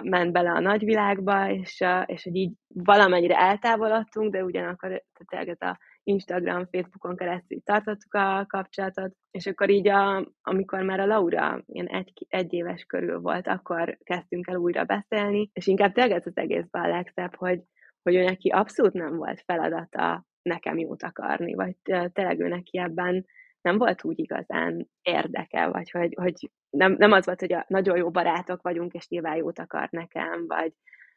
[0.02, 5.78] ment bele a nagyvilágba, és, és hogy így valamennyire eltávolodtunk, de ugyanakkor tehát ez a
[6.02, 11.86] Instagram, Facebookon keresztül tartottuk a kapcsolatot, és akkor így, a, amikor már a Laura ilyen
[11.86, 16.36] egy, egy éves körül volt, akkor kezdtünk el újra beszélni, és inkább tényleg ez az
[16.36, 17.60] egészben a legszebb, hogy,
[18.02, 21.76] hogy ő neki abszolút nem volt feladata nekem jót akarni, vagy
[22.12, 23.26] tényleg ő neki ebben
[23.60, 27.96] nem volt úgy igazán érdeke, vagy hogy, hogy nem, nem az volt, hogy a nagyon
[27.96, 30.72] jó barátok vagyunk, és nyilván jót akar nekem, vagy,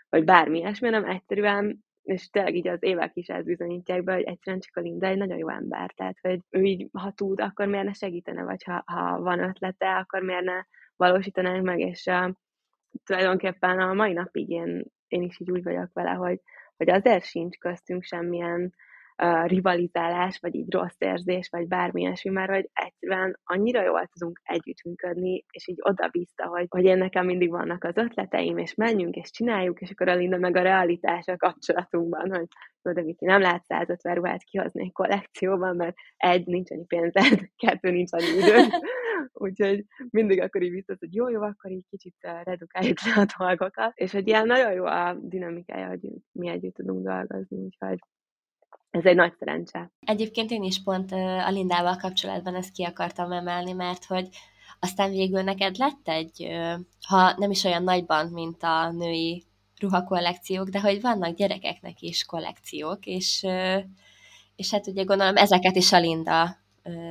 [0.09, 4.23] vagy bármi ilyesmi, hanem egyszerűen és tényleg így az évek is ezt bizonyítják be, hogy
[4.23, 7.67] egyszerűen csak a Linda egy nagyon jó ember, tehát hogy ő így, ha tud, akkor
[7.67, 10.61] miért ne segítene, vagy ha, ha van ötlete, akkor miért ne
[10.95, 12.29] valósítanánk meg, és uh,
[13.03, 16.41] tulajdonképpen a mai napig én, én is így úgy vagyok vele, hogy,
[16.77, 18.73] hogy azért sincs köztünk semmilyen
[19.23, 24.39] uh, rivalizálás, vagy így rossz érzés, vagy bármi ilyesmi, mert hogy egyszerűen annyira jól tudunk
[24.43, 29.15] együttműködni, és így oda bízta, hogy, hogy én nekem mindig vannak az ötleteim, és menjünk,
[29.15, 32.47] és csináljuk, és akkor a Linda meg a realitás a kapcsolatunkban, hogy
[32.91, 37.23] de Viki, nem lehet 150 ruhát kihozni egy kollekcióban, mert egy, nincs annyi pénzed,
[37.65, 38.57] kettő, nincs annyi idő.
[39.33, 43.91] Úgyhogy mindig akkor így biztos, hogy jó, jó, akkor így kicsit redukáljuk le a dolgokat.
[43.95, 45.99] És hogy ilyen nagyon jó a dinamikája, hogy
[46.31, 47.99] mi együtt tudunk dolgozni, úgyhogy
[48.93, 49.91] ez egy nagy szerencse.
[49.99, 54.27] Egyébként én is pont a Lindával kapcsolatban ezt ki akartam emelni, mert hogy
[54.79, 56.47] aztán végül neked lett egy,
[57.07, 59.43] ha nem is olyan nagyban, mint a női
[59.79, 63.45] ruhakollekciók, de hogy vannak gyerekeknek is kollekciók, és,
[64.55, 66.57] és hát ugye gondolom ezeket is a Linda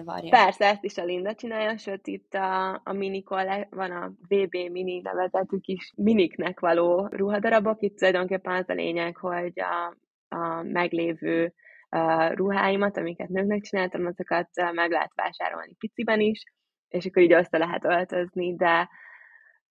[0.04, 0.30] varja.
[0.30, 3.24] Persze, ezt is a Linda csinálja, sőt itt a, a mini
[3.70, 9.60] van a VB mini nevezetű kis miniknek való ruhadarabok, itt tulajdonképpen az a lényeg, hogy
[9.60, 9.96] a,
[10.36, 11.54] a meglévő
[12.34, 16.42] ruháimat, amiket nőknek csináltam, azokat meg lehet vásárolni piciben is,
[16.88, 18.88] és akkor így össze lehet öltözni, de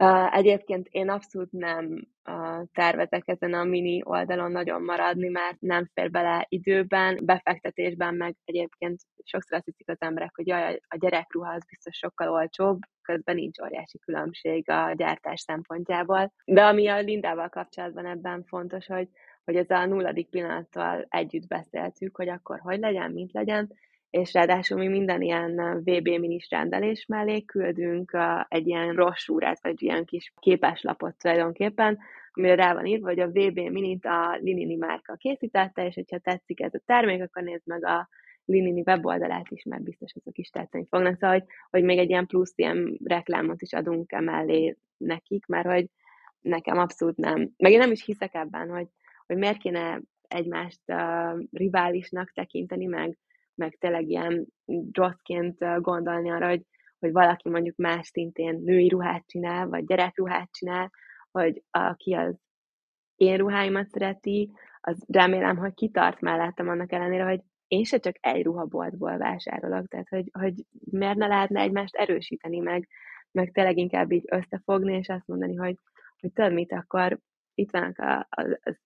[0.01, 5.89] Uh, egyébként én abszolút nem uh, tervezek ezen a mini oldalon nagyon maradni, mert nem
[5.93, 11.53] fér bele időben, befektetésben, meg egyébként sokszor azt hiszik az emberek, hogy jaj, a gyerekruha
[11.53, 16.33] az biztos sokkal olcsóbb, közben nincs óriási különbség a gyártás szempontjából.
[16.45, 19.09] De ami a Lindával kapcsolatban ebben fontos, hogy,
[19.45, 23.73] hogy ez a nulladik pillanattal együtt beszéltük, hogy akkor hogy legyen, mint legyen,
[24.09, 30.05] és ráadásul mi minden ilyen VB minis rendelés mellé küldünk egy ilyen rossúrát, vagy ilyen
[30.05, 31.99] kis képeslapot tulajdonképpen,
[32.33, 36.61] amire rá van írva, hogy a VB minit a Linini márka készítette, és hogyha tetszik
[36.61, 38.09] ez a termék, akkor nézd meg a
[38.45, 41.17] Linini weboldalát is, mert biztos azok is tetszeni fognak.
[41.17, 45.85] Szóval, hogy, hogy még egy ilyen plusz ilyen reklámot is adunk emellé nekik, mert hogy
[46.41, 47.49] nekem abszolút nem.
[47.57, 48.87] Meg én nem is hiszek ebben, hogy,
[49.31, 53.17] hogy miért kéne egymást uh, riválisnak tekinteni, meg,
[53.55, 54.47] meg tényleg ilyen
[54.91, 56.61] rosszként gondolni arra, hogy,
[56.99, 60.91] hogy valaki mondjuk más szintén női ruhát csinál, vagy gyerekruhát csinál,
[61.31, 62.35] hogy aki az
[63.15, 68.43] én ruháimat szereti, az remélem, hogy kitart mellettem annak ellenére, hogy én se csak egy
[68.43, 70.53] ruhaboltból vásárolok, tehát hogy, hogy
[70.91, 72.87] miért ne lehetne egymást erősíteni, meg,
[73.31, 75.77] meg tényleg inkább így összefogni, és azt mondani, hogy,
[76.19, 77.19] hogy tudod mit, akkor
[77.53, 78.79] itt vannak a, az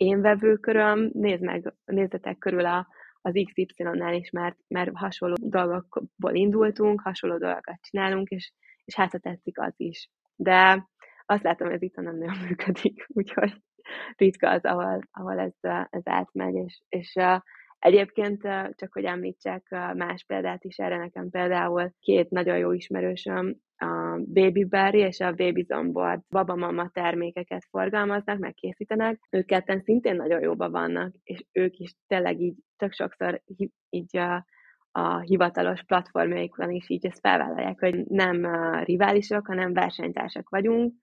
[0.00, 2.86] én vevőköröm, nézd meg, nézzetek körül a,
[3.20, 8.52] az XY-nál is, mert, mert hasonló dolgokból indultunk, hasonló dolgokat csinálunk, és,
[8.84, 10.10] és hát ha tetszik az is.
[10.36, 10.88] De
[11.26, 13.52] azt látom, hogy ez itt nem nagyon működik, úgyhogy
[14.16, 17.14] ritka az, ahol, ahol ez, ez átmegy, és, és
[17.78, 18.40] Egyébként
[18.74, 24.64] csak, hogy említsek más példát is, erre nekem például két nagyon jó ismerősöm, a Baby
[24.64, 29.20] Berry és a Baby Zombord babamama termékeket forgalmaznak, meg készítenek.
[29.30, 33.42] Ők ketten szintén nagyon jóban vannak, és ők is tényleg így tök sokszor
[33.90, 34.46] így a,
[34.92, 38.46] a hivatalos platformjaikon is így ezt felvállalják, hogy nem
[38.84, 40.94] riválisok, hanem versenytársak vagyunk,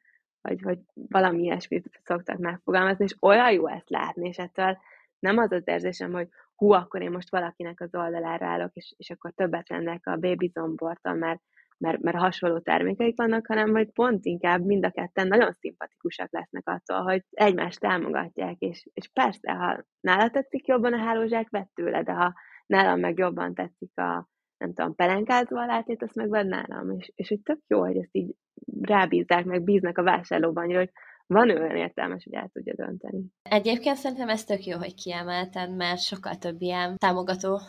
[0.41, 4.77] vagy hogy valami ilyesmit szoktak megfogalmazni, és olyan jó ezt látni, és ettől
[5.19, 9.09] nem az az érzésem, hogy hú, akkor én most valakinek az oldalára állok, és, és
[9.09, 11.41] akkor többet lennek a Baby Zomborttal, mert,
[11.77, 16.67] mert, mert hasonló termékeik vannak, hanem hogy pont inkább mind a ketten nagyon szimpatikusak lesznek
[16.69, 22.03] attól, hogy egymást támogatják, és, és persze, ha nála tetszik jobban a hálózsák, vett tőle,
[22.03, 22.33] de ha
[22.65, 27.27] nálam meg jobban tetszik a, nem tudom, pelenkázva látét, azt meg vedd nálam, és, és
[27.27, 28.35] hogy tök jó, hogy ezt így
[28.81, 30.91] rábízzák, meg bíznak a vásárlóban, hogy
[31.27, 33.25] van olyan értelmes, hogy el tudja dönteni.
[33.41, 37.59] Egyébként szerintem ez tök jó, hogy kiemelted, mert sokkal több ilyen támogató,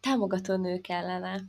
[0.00, 1.40] támogató nő kellene.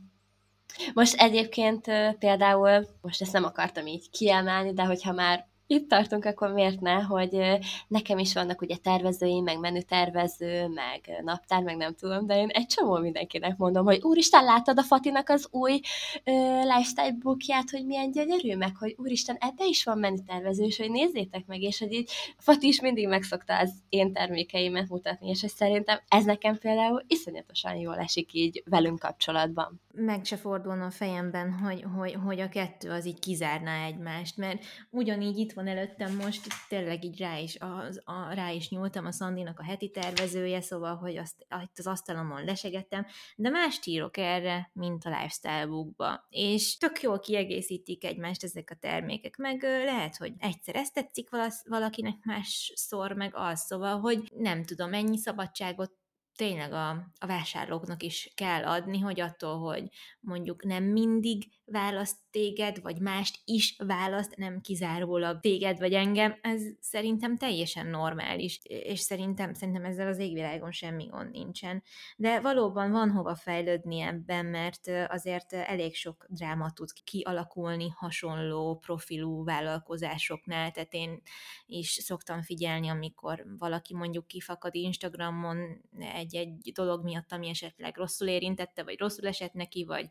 [0.94, 1.84] Most egyébként
[2.18, 7.00] például, most ezt nem akartam így kiemelni, de hogyha már itt tartunk, akkor miért ne,
[7.00, 12.48] hogy nekem is vannak ugye tervezőim, meg menütervező, meg naptár, meg nem tudom, de én
[12.48, 15.80] egy csomó mindenkinek mondom, hogy úristen, láttad a Fatinak az új
[16.24, 20.90] ö, lifestyle bookját, hogy milyen gyönyörű, meg hogy úristen, ebbe is van menütervező, és hogy
[20.90, 25.50] nézzétek meg, és hogy így Fati is mindig megszokta az én termékeimet mutatni, és hogy
[25.50, 29.80] szerintem ez nekem például iszonyatosan jól esik így velünk kapcsolatban.
[29.92, 34.64] Meg se fordulna a fejemben, hogy, hogy, hogy a kettő az így kizárná egymást, mert
[34.90, 39.12] ugyanígy itt van előttem most, tényleg így rá is, az, a, rá is nyúltam a
[39.12, 44.70] Szandinak a heti tervezője, szóval, hogy azt itt az asztalomon lesegettem, de más írok erre,
[44.72, 46.26] mint a lifestyle bookba.
[46.28, 51.28] És tök jól kiegészítik egymást ezek a termékek, meg lehet, hogy egyszer ezt tetszik
[51.64, 55.98] valakinek, más szor meg az, szóval, hogy nem tudom, ennyi szabadságot
[56.40, 59.88] tényleg a, a vásárlóknak is kell adni, hogy attól, hogy
[60.20, 66.62] mondjuk nem mindig választ téged, vagy mást is választ, nem kizárólag téged vagy engem, ez
[66.80, 71.82] szerintem teljesen normális, és szerintem, szerintem ezzel az égvilágon semmi gond nincsen.
[72.16, 79.44] De valóban van hova fejlődni ebben, mert azért elég sok dráma tud kialakulni hasonló profilú
[79.44, 81.22] vállalkozásoknál, tehát én
[81.66, 88.82] is szoktam figyelni, amikor valaki mondjuk kifakad Instagramon egy-egy dolog miatt, ami esetleg rosszul érintette,
[88.82, 90.08] vagy rosszul esett neki, vagy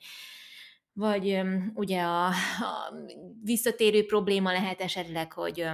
[0.99, 1.41] vagy
[1.73, 2.93] ugye a, a
[3.43, 5.65] visszatérő probléma lehet esetleg, hogy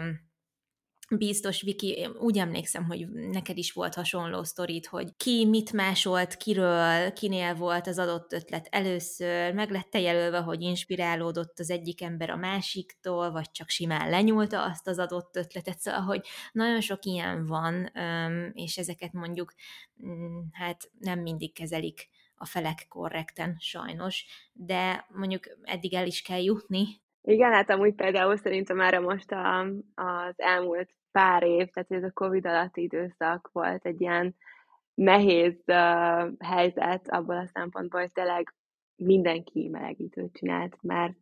[1.10, 7.14] biztos, Viki, úgy emlékszem, hogy neked is volt hasonló sztorit, hogy ki mit másolt, kiről,
[7.14, 12.36] kinél volt az adott ötlet először, meg lett jelölve, hogy inspirálódott az egyik ember a
[12.36, 17.92] másiktól, vagy csak simán lenyúlta azt az adott ötletet, szóval, hogy nagyon sok ilyen van,
[18.54, 19.54] és ezeket mondjuk
[20.06, 26.44] mm, hát nem mindig kezelik a felek korrekten, sajnos, de mondjuk eddig el is kell
[26.44, 26.86] jutni.
[27.22, 29.60] Igen, hát amúgy például szerintem már most a,
[29.96, 34.36] az elmúlt pár év, tehát ez a Covid alatti időszak volt egy ilyen
[34.94, 38.54] nehéz uh, helyzet abból a szempontból, hogy tényleg
[38.96, 41.14] mindenki melegítőt csinált, mert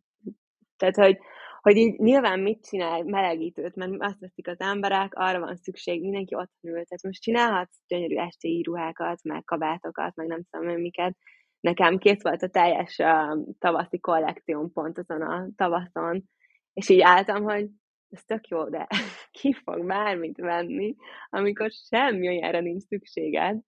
[0.76, 1.18] tehát, hogy
[1.64, 6.34] hogy így nyilván mit csinál melegítőt, mert azt veszik az emberek, arra van szükség, mindenki
[6.34, 6.72] ott ül.
[6.72, 11.16] Tehát most csinálhatsz gyönyörű esti ruhákat, meg kabátokat, meg nem tudom miket.
[11.60, 16.24] Nekem kész volt a teljes uh, tavaszi kollekcióm pont azon a tavaszon,
[16.72, 17.68] és így álltam, hogy
[18.10, 18.86] ez tök jó, de
[19.40, 20.94] ki fog bármit venni,
[21.30, 23.58] amikor semmi olyanra nincs szükséged.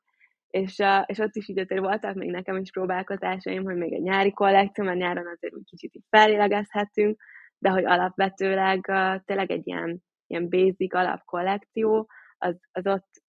[0.48, 4.02] És, uh, és ott is így azért voltak még nekem is próbálkozásaim, hogy még egy
[4.02, 7.20] nyári kollekció, mert nyáron azért úgy kicsit így felélegezhetünk,
[7.58, 13.24] de hogy alapvetőleg uh, tényleg egy ilyen, ilyen basic alapkollekció, az, az ott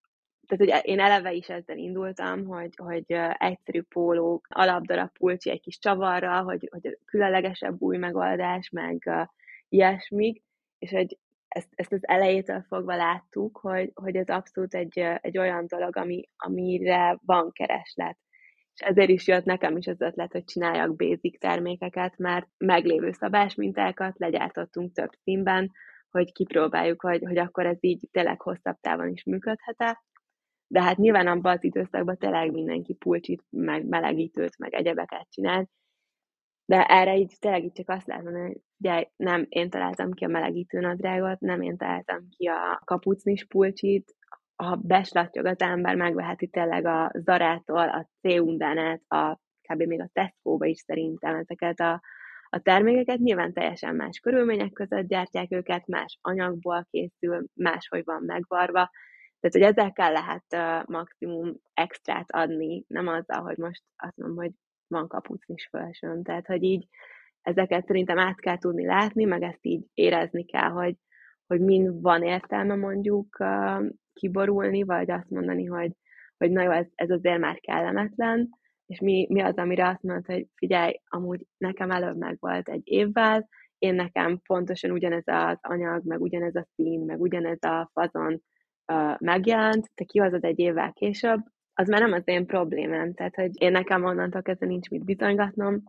[0.47, 3.05] tehát ugye én eleve is ezzel indultam, hogy, hogy
[3.37, 9.25] egyszerű pólók, alapdarab pulcsi egy kis csavarra, hogy, hogy különlegesebb új megoldás, meg uh,
[9.69, 10.43] ilyesmik,
[10.79, 15.65] és hogy ezt, ezt az elejétől fogva láttuk, hogy, hogy ez abszolút egy, egy olyan
[15.67, 18.17] dolog, ami, amire van kereslet.
[18.77, 24.19] És ezért is jött nekem is az ötlet, hogy csináljak basic termékeket, mert meglévő szabásmintákat
[24.19, 25.71] legyártottunk több színben,
[26.09, 30.03] hogy kipróbáljuk, hogy, hogy akkor ez így tényleg hosszabb távon is működhet-e.
[30.67, 35.69] De hát nyilván abban az időszakban tényleg mindenki pulcsit, meg melegítőt, meg egyebeket csinált,
[36.65, 40.23] de erre így tényleg így csak azt lehet mondani, hogy ugye nem én találtam ki
[40.23, 44.15] a melegítő nadrágot, nem én találtam ki a kapucnis pulcsit,
[44.57, 49.81] ha beslattyog az ember, megveheti tényleg a Zarától, a C-undánát, a kb.
[49.81, 52.01] még a Tesco-ba is szerintem ezeket a,
[52.49, 53.19] a termékeket.
[53.19, 58.91] Nyilván teljesen más körülmények között gyártják őket, más anyagból készül, máshogy van megvarva.
[59.39, 64.51] Tehát, hogy ezekkel lehet uh, maximum extrát adni, nem azzal, hogy most azt mondom, hogy
[64.87, 66.23] van kapucnis felsőn.
[66.23, 66.87] Tehát, hogy így
[67.41, 70.95] ezeket szerintem át kell tudni látni, meg ezt így érezni kell, hogy,
[71.47, 73.85] hogy mind van értelme mondjuk uh,
[74.17, 75.91] kiborulni, vagy azt mondani, hogy,
[76.37, 78.49] hogy na jó, ez, ez azért már kellemetlen,
[78.85, 82.81] és mi, mi az, amire azt mondta, hogy figyelj, amúgy nekem előbb meg volt egy
[82.83, 88.41] évvel, én nekem pontosan ugyanez az anyag, meg ugyanez a szín, meg ugyanez a fazon
[88.93, 91.39] uh, megjelent, te kihozod egy évvel később,
[91.73, 95.83] az már nem az én problémám, tehát hogy én nekem onnantól kezdve nincs mit bizonygatnom,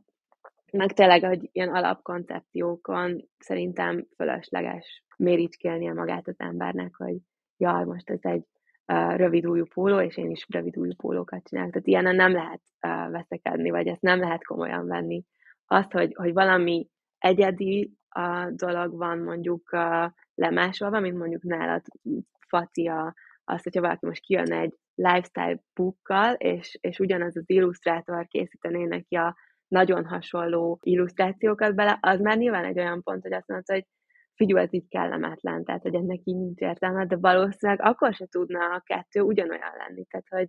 [0.72, 7.16] meg tényleg, hogy ilyen alapkoncepciókon szerintem fölösleges méricskélnie magát az embernek, hogy
[7.58, 8.44] jaj, most ez egy
[8.92, 11.72] uh, rövidújú póló, és én is rövidújú pólókat csinálok.
[11.72, 15.24] Tehát ilyenen nem lehet uh, veszekedni, vagy ezt nem lehet komolyan venni.
[15.66, 21.82] Azt, hogy, hogy valami egyedi a dolog van mondjuk uh, lemásolva, mint mondjuk nálad
[22.48, 28.26] Faci a, azt, hogyha valaki most kijön egy lifestyle bookkal, és, és ugyanaz az illusztrátor
[28.26, 29.36] készítené neki a
[29.68, 33.86] nagyon hasonló illusztrációkat bele, az már nyilván egy olyan pont, hogy azt mondod, hogy
[34.38, 38.82] figyú, így kellemetlen, tehát hogy ennek így nincs értelme, de valószínűleg akkor se tudna a
[38.84, 40.48] kettő ugyanolyan lenni, tehát hogy,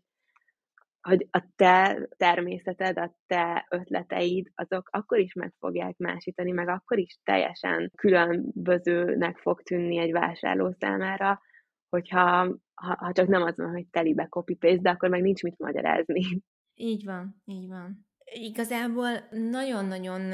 [1.02, 7.00] hogy a te természeted, a te ötleteid, azok akkor is meg fogják másítani, meg akkor
[7.00, 11.42] is teljesen különbözőnek fog tűnni egy vásárló számára,
[11.90, 15.58] hogyha ha, ha csak nem az van, hogy telibe copy-paste, de akkor meg nincs mit
[15.58, 16.42] magyarázni.
[16.76, 18.09] Így van, így van.
[18.34, 20.34] Igazából nagyon-nagyon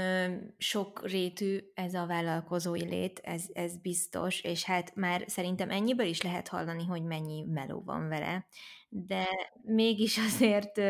[0.58, 6.22] sok rétű ez a vállalkozói lét, ez, ez biztos, és hát már szerintem ennyiből is
[6.22, 8.48] lehet hallani, hogy mennyi meló van vele,
[8.90, 9.28] de
[9.62, 10.82] mégis azért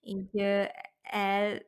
[0.00, 0.42] így
[1.02, 1.62] el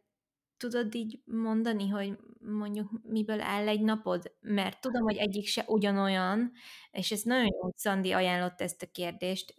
[0.59, 4.33] tudod így mondani, hogy mondjuk miből áll egy napod?
[4.40, 6.53] Mert tudom, hogy egyik se ugyanolyan,
[6.90, 9.55] és ez nagyon jó, Szandi ajánlott ezt a kérdést.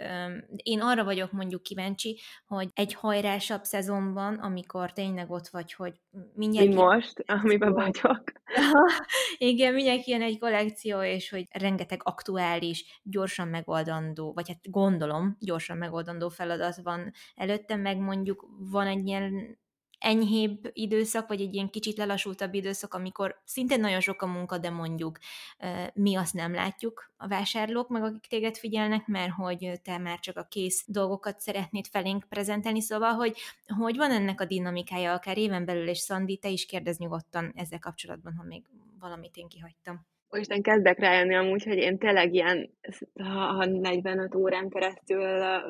[0.55, 5.99] Én arra vagyok mondjuk kíváncsi, hogy egy hajrásabb szezonban, amikor tényleg ott vagy, hogy
[6.33, 6.67] mindjárt...
[6.67, 8.23] Mi most, amiben vagyok.
[9.37, 15.77] Igen, mindjárt ilyen egy kollekció, és hogy rengeteg aktuális, gyorsan megoldandó, vagy hát gondolom, gyorsan
[15.77, 19.57] megoldandó feladat van előttem, meg mondjuk van egy ilyen
[19.99, 24.69] enyhébb időszak, vagy egy ilyen kicsit lelassultabb időszak, amikor szintén nagyon sok a munka, de
[24.69, 25.19] mondjuk
[25.93, 30.37] mi azt nem látjuk a vásárlók, meg akik téged figyelnek, mert hogy te már csak
[30.37, 33.37] a kész dolgokat szeretnéd felénk prezentálni, szóval, hogy
[33.77, 37.79] hogy van ennek a dinamikája, akár éven belül, és Szandi, te is kérdez nyugodtan ezzel
[37.79, 38.63] kapcsolatban, ha még
[38.99, 40.05] valamit én kihagytam.
[40.29, 42.69] Most kezdek rájönni amúgy, hogy én tényleg ilyen,
[43.23, 45.23] ha 45 órán keresztül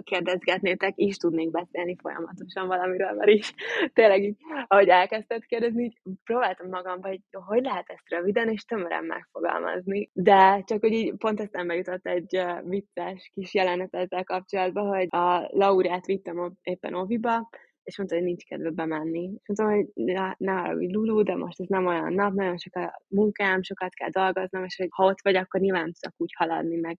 [0.03, 3.53] kérdezgetnétek, is tudnék beszélni folyamatosan valamiről, mert is
[3.93, 4.35] tényleg így,
[4.67, 10.09] ahogy elkezdted kérdezni, így próbáltam magamba, hogy hogy lehet ezt röviden és tömören megfogalmazni.
[10.13, 15.49] De csak hogy így pont eszembe jutott egy vicces kis jelenet ezzel kapcsolatban, hogy a
[15.51, 17.49] Laurát vittem éppen Oviba,
[17.89, 19.23] és mondta, hogy nincs kedve bemenni.
[19.23, 19.87] És mondtam, hogy
[20.37, 24.09] ne, hogy Lulu, de most ez nem olyan nap, nagyon sok a munkám, sokat kell
[24.09, 26.97] dolgoznom, és hogy ha ott vagy, akkor nyilván tudok úgy haladni, meg,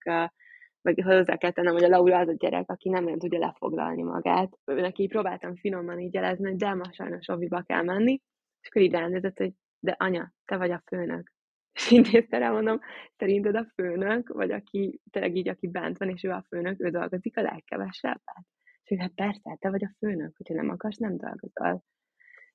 [0.83, 4.03] meg hozzá kell tennem, hogy a Laura az a gyerek, aki nem nagyon tudja lefoglalni
[4.03, 4.59] magát.
[4.65, 8.21] Neki próbáltam finoman így jelezni, hogy de ma sajnos oviba kell menni,
[8.61, 11.33] és akkor így ránézett, hogy de anya, te vagy a főnök.
[11.73, 12.81] És így nézte mondom,
[13.17, 16.89] szerinted a főnök, vagy aki, tényleg így, aki bent van, és ő a főnök, ő
[16.89, 18.45] dolgozik a legkevesebbet.
[18.91, 21.83] És hát persze, te vagy a főnök, hogyha nem akarsz, nem dolgozol.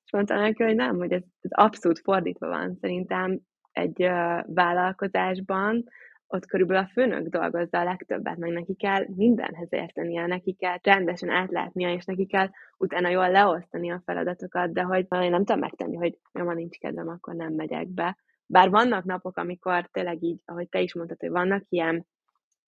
[0.04, 2.76] És mondta neki, hogy nem, hogy ez, ez abszolút fordítva van.
[2.80, 3.40] Szerintem
[3.72, 5.84] egy uh, vállalkozásban
[6.26, 11.30] ott körülbelül a főnök dolgozza a legtöbbet, meg neki kell mindenhez értenie, neki kell rendesen
[11.30, 15.96] átlátnia, és neki kell utána jól leosztani a feladatokat, de hogy én nem tudom megtenni,
[15.96, 18.16] hogy ja, ma nincs kedvem, akkor nem megyek be.
[18.46, 22.06] Bár vannak napok, amikor tényleg így, ahogy te is mondtad, hogy vannak ilyen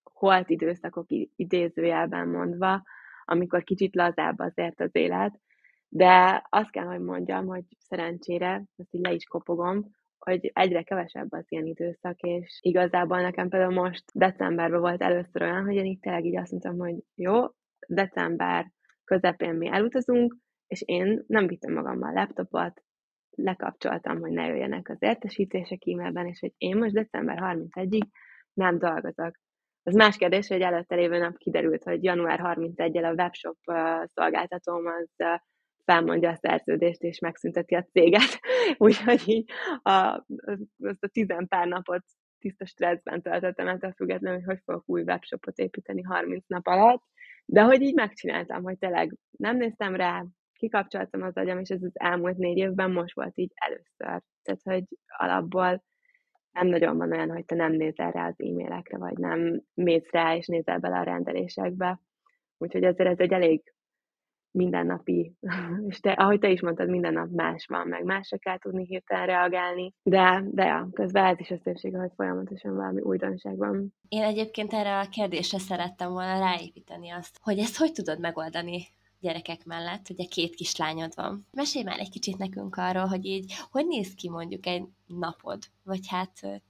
[0.03, 1.07] holt időszakok
[1.37, 2.83] idézőjelben mondva,
[3.31, 5.41] amikor kicsit lazább azért az élet,
[5.89, 11.33] de azt kell, hogy mondjam, hogy szerencsére, ezt így le is kopogom, hogy egyre kevesebb
[11.33, 15.99] az ilyen időszak, és igazából nekem például most decemberben volt először olyan, hogy én így
[15.99, 17.45] tényleg így azt mondtam, hogy jó,
[17.89, 18.71] december
[19.05, 22.83] közepén mi elutazunk, és én nem vittem magammal laptopot,
[23.31, 28.07] lekapcsoltam, hogy ne jöjjenek az értesítések e-mailben, és hogy én most december 31-ig
[28.53, 29.37] nem dolgozok.
[29.89, 33.57] Az más kérdés, hogy előtte lévő nap kiderült, hogy január 31-el a webshop
[34.15, 35.27] szolgáltatóm az
[35.85, 38.41] felmondja a szerződést, és megszünteti a céget.
[38.79, 39.51] Úgyhogy így
[39.83, 40.25] a,
[40.83, 42.05] azt a tizen pár napot
[42.39, 47.03] tiszta stresszben töltöttem, ettől függetlenül, hogy hogy fogok új webshopot építeni 30 nap alatt.
[47.45, 51.93] De hogy így megcsináltam, hogy tényleg nem néztem rá, kikapcsoltam az agyam, és ez az
[52.01, 54.23] elmúlt négy évben most volt így először.
[54.43, 55.83] Tehát, hogy alapból
[56.59, 60.37] nem nagyon van olyan, hogy te nem nézel rá az e-mailekre, vagy nem mész rá,
[60.37, 62.01] és nézel bele a rendelésekbe.
[62.59, 63.73] Úgyhogy ezért ez egy elég
[64.51, 65.35] mindennapi,
[65.89, 69.27] és te, ahogy te is mondtad, minden nap más van, meg másra kell tudni hirtelen
[69.27, 73.95] reagálni, de, de ja, közben ez is a szépsége, hogy folyamatosan valami újdonság van.
[74.09, 78.83] Én egyébként erre a kérdésre szerettem volna ráépíteni azt, hogy ezt hogy tudod megoldani
[79.21, 81.47] gyerekek mellett, ugye két kislányod van.
[81.53, 86.09] Mesélj már egy kicsit nekünk arról, hogy így, hogy néz ki mondjuk egy napod, vagy
[86.09, 86.63] hát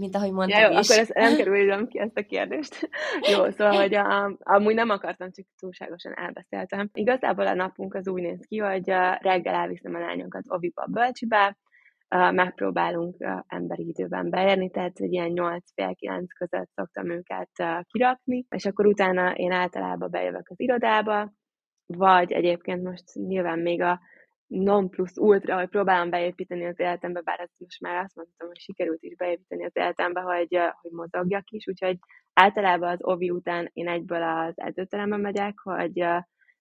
[0.00, 0.88] mint ahogy mondtam ja, jó, is.
[0.88, 2.88] akkor ezt nem kerüljem ki ezt a kérdést.
[3.32, 6.90] jó, szóval, hogy a, amúgy nem akartam, csak túlságosan elbeszéltem.
[6.92, 8.86] Igazából a napunk az úgy néz ki, hogy
[9.20, 11.56] reggel elviszem a lányokat oviba, bölcsibe,
[12.08, 13.16] megpróbálunk
[13.46, 17.50] emberi időben beérni, tehát hogy ilyen 8 fél 9 között szoktam őket
[17.86, 21.32] kirakni, és akkor utána én általában bejövök az irodába,
[21.96, 24.00] vagy egyébként most nyilván még a
[24.46, 28.58] non plus ultra, hogy próbálom beépíteni az életembe, bár ezt most már azt mondtam, hogy
[28.58, 31.98] sikerült is beépíteni az életembe, hogy, hogy mozogjak is, úgyhogy
[32.32, 36.04] általában az ovi után én egyből az edzőterembe megyek, hogy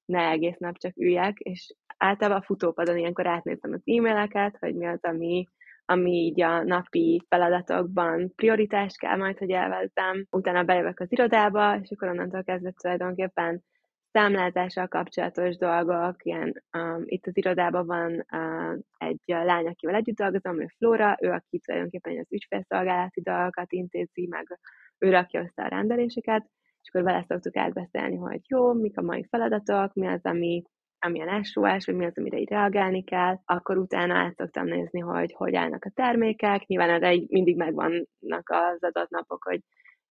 [0.06, 4.86] ne egész nap csak üljek, és általában a futópadon ilyenkor átnéztem az e-maileket, hogy mi
[4.86, 5.48] az, ami,
[5.86, 10.26] ami így a napi feladatokban prioritást kell majd, hogy elvezzem.
[10.30, 13.64] Utána bejövök az irodába, és akkor onnantól kezdve tulajdonképpen
[14.12, 20.62] számlázással kapcsolatos dolgok, ilyen, um, itt az irodában van uh, egy lány, akivel együtt dolgozom,
[20.62, 24.60] ő Flóra, ő, aki tulajdonképpen az ügyfélszolgálati dolgokat intézi, meg
[24.98, 26.50] ő rakja össze a rendeléseket,
[26.82, 30.64] és akkor vele szoktuk átbeszélni, hogy jó, mik a mai feladatok, mi az, ami
[31.00, 35.34] amilyen SOS, vagy mi az, amire így reagálni kell, akkor utána át szoktam nézni, hogy
[35.34, 36.66] hogy állnak a termékek.
[36.66, 39.60] Nyilván erre mindig megvannak az adott napok, hogy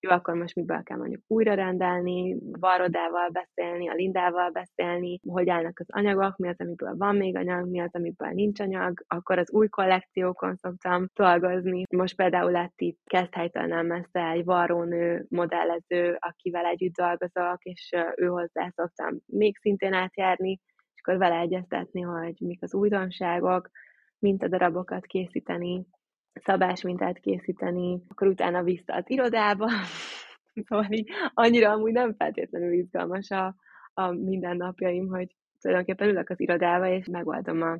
[0.00, 5.78] jó, akkor most miből kell mondjuk újra rendelni, Varodával beszélni, a Lindával beszélni, hogy állnak
[5.78, 9.50] az anyagok, mi az, amiből van még anyag, mi az, amiből nincs anyag, akkor az
[9.50, 11.82] új kollekciókon szoktam dolgozni.
[11.96, 18.26] Most például lett itt Keszthelytől nem messze egy varrónő modellező, akivel együtt dolgozok, és ő
[18.26, 20.60] hozzá szoktam még szintén átjárni,
[20.94, 23.70] és akkor vele egyeztetni, hogy mik az újdonságok,
[24.18, 25.86] mintadarabokat készíteni,
[26.34, 29.70] szabásmintát készíteni, akkor utána vissza az irodába,
[30.66, 33.54] szóval így annyira amúgy nem feltétlenül izgalmas a,
[33.94, 37.78] a mindennapjaim, hogy tulajdonképpen ülök az irodába, és megoldom a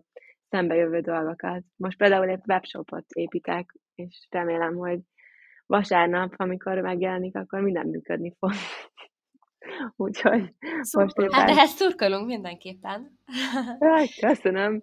[0.48, 1.62] szembejövő dolgokat.
[1.76, 4.98] Most például egy webshopot építek, és remélem, hogy
[5.66, 8.52] vasárnap, amikor megjelenik, akkor minden működni fog.
[9.96, 11.32] Úgyhogy szóval, most éppen...
[11.32, 13.18] Hát ehhez szurkolunk mindenképpen.
[14.20, 14.82] Köszönöm.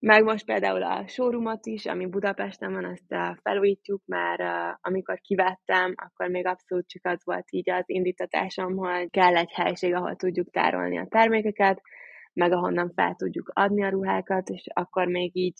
[0.00, 4.42] Meg most például a showroomot is, ami Budapesten van, azt felújítjuk, mert
[4.80, 9.94] amikor kivettem, akkor még abszolút csak az volt így az indítatásom, hogy kell egy helység,
[9.94, 11.80] ahol tudjuk tárolni a termékeket,
[12.32, 15.58] meg ahonnan fel tudjuk adni a ruhákat, és akkor még így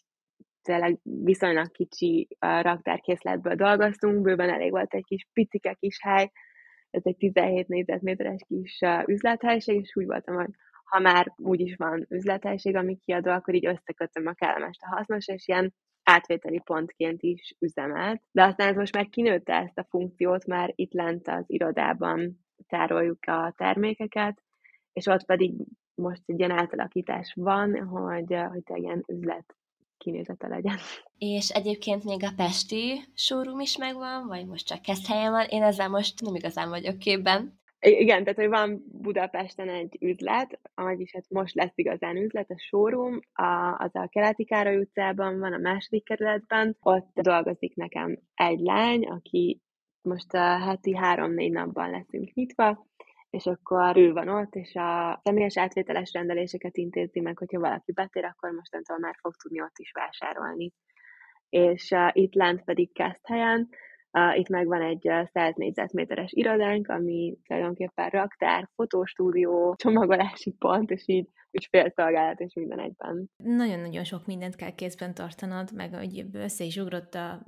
[0.62, 6.30] tényleg viszonylag kicsi raktárkészletből dolgoztunk, bőven elég volt egy kis picike kis hely,
[6.90, 10.50] ez egy 17 négyzetméteres kis üzlethelység, és úgy voltam, hogy
[10.88, 15.48] ha már úgyis van üzlethelység, ami kiadó, akkor így összekötöm a kellemest a hasznos, és
[15.48, 18.22] ilyen átvételi pontként is üzemelt.
[18.30, 23.24] De aztán ez most már kinőtte ezt a funkciót, már itt lent az irodában tároljuk
[23.26, 24.42] a termékeket,
[24.92, 25.54] és ott pedig
[25.94, 29.56] most egy ilyen átalakítás van, hogy, hogy ilyen üzlet
[29.98, 30.78] kinézete legyen.
[31.18, 35.46] És egyébként még a Pesti showroom is megvan, vagy most csak kezd helyen van?
[35.48, 37.60] Én ezzel most nem igazán vagyok képben.
[37.80, 43.20] Igen, tehát hogy van Budapesten egy üzlet, vagyis hát most lesz igazán üzlet, a showroom,
[43.32, 49.06] a, az a Keleti Károly utcában van, a második kerületben, ott dolgozik nekem egy lány,
[49.06, 49.60] aki
[50.02, 52.86] most a heti három-négy napban leszünk nyitva,
[53.30, 58.24] és akkor ő van ott, és a személyes átvételes rendeléseket intézi meg, hogyha valaki betér,
[58.24, 60.72] akkor mostantól már fog tudni ott is vásárolni.
[61.48, 63.68] És uh, itt lent pedig Keszthelyen,
[64.12, 71.28] Uh, itt megvan egy 100 négyzetméteres irodánk, ami tulajdonképpen raktár, fotostúdió, csomagolási pont, és így
[71.50, 73.30] ügyfélszolgálat és minden egyben.
[73.36, 77.46] Nagyon-nagyon sok mindent kell kézben tartanod, meg hogy össze is ugrott a,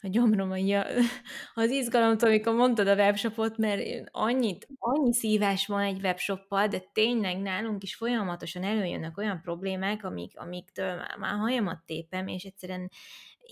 [0.00, 0.50] a gyomrom
[1.54, 7.38] az izgalomtól, amikor mondtad a webshopot, mert annyit, annyi szívás van egy webshoppal, de tényleg
[7.38, 12.90] nálunk is folyamatosan előjönnek olyan problémák, amik, amiktől már hajamat tépem, és egyszerűen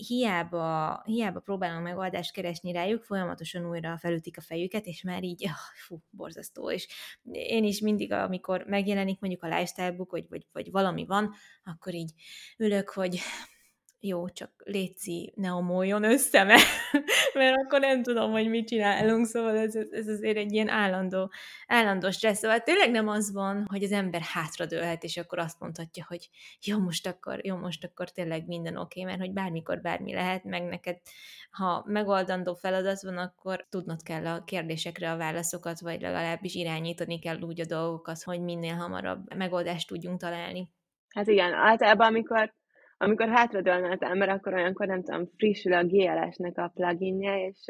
[0.07, 5.51] hiába, hiába próbálom megoldást keresni rájuk, folyamatosan újra felütik a fejüket, és már így, oh,
[5.85, 6.71] fú, borzasztó.
[6.71, 6.87] És
[7.31, 11.33] én is mindig, amikor megjelenik mondjuk a lifestyle book, vagy, vagy, vagy valami van,
[11.63, 12.13] akkor így
[12.57, 13.19] ülök, hogy
[14.01, 16.63] jó, csak léci, ne omoljon össze, mert,
[17.33, 21.31] mert akkor nem tudom, hogy mit csinálunk, szóval ez, ez azért egy ilyen állandó,
[21.67, 22.39] állandó stressz.
[22.39, 26.29] Szóval tényleg nem az van, hogy az ember hátradőlhet, és akkor azt mondhatja, hogy
[26.61, 30.43] jó, most akkor, jó, most akkor tényleg minden oké, okay, mert hogy bármikor bármi lehet,
[30.43, 30.97] meg neked,
[31.51, 37.39] ha megoldandó feladat van, akkor tudnod kell a kérdésekre a válaszokat, vagy legalábbis irányítani kell
[37.41, 40.69] úgy a dolgokat, hogy minél hamarabb megoldást tudjunk találni.
[41.09, 42.53] Hát igen, általában amikor
[43.01, 47.65] amikor hátradőlne az ember, akkor olyankor nem tudom, frissül a GLS-nek a pluginje, és,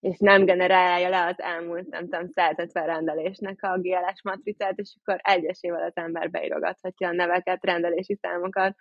[0.00, 5.20] és nem generálja le az elmúlt, nem tudom, 150 rendelésnek a GLS matricát, és akkor
[5.22, 8.74] egyesével az ember beirogathatja a neveket, rendelési számokat,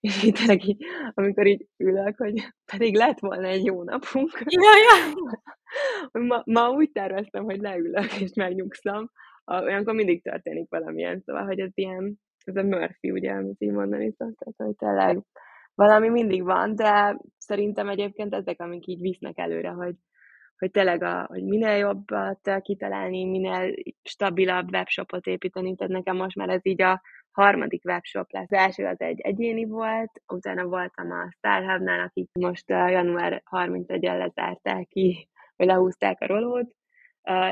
[0.00, 0.84] és így tényleg így,
[1.14, 4.30] amikor így ülök, hogy pedig lett volna egy jó napunk.
[4.44, 5.12] Ja, ja.
[6.28, 9.10] ma, ma úgy terveztem, hogy leülök és megnyugszom,
[9.44, 14.14] olyankor mindig történik valamilyen, szóval, hogy ez ilyen, ez a Murphy, ugye, amit így mondani
[14.18, 15.22] szoktak, hogy tényleg
[15.74, 19.94] valami mindig van, de szerintem egyébként ezek, amik így visznek előre, hogy,
[20.58, 26.48] hogy tényleg a, hogy minél jobbat kitalálni, minél stabilabb webshopot építeni, tehát nekem most már
[26.48, 28.50] ez így a harmadik webshop lesz.
[28.50, 34.88] Az első az egy egyéni volt, utána voltam a Starhubnál, akik most január 31-en lezárták
[34.88, 36.74] ki, vagy lehúzták a rolót,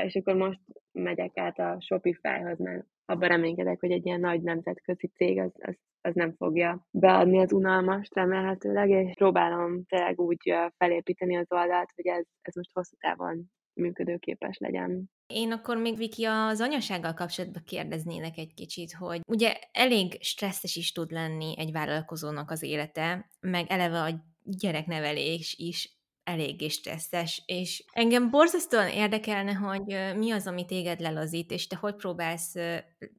[0.05, 0.59] és akkor most
[0.91, 5.75] megyek át a Shopify-hoz, mert abban reménykedek, hogy egy ilyen nagy nemzetközi cég az, az,
[6.01, 12.07] az nem fogja beadni az unalmast remélhetőleg, és próbálom tényleg úgy felépíteni az oldalt, hogy
[12.07, 15.09] ez, ez most hosszú távon működőképes legyen.
[15.27, 20.91] Én akkor még Viki az anyasággal kapcsolatban kérdeznélek egy kicsit, hogy ugye elég stresszes is
[20.91, 24.09] tud lenni egy vállalkozónak az élete, meg eleve a
[24.43, 31.67] gyereknevelés is eléggé stresszes, és engem borzasztóan érdekelne, hogy mi az, ami téged lelazít, és
[31.67, 32.55] te hogy próbálsz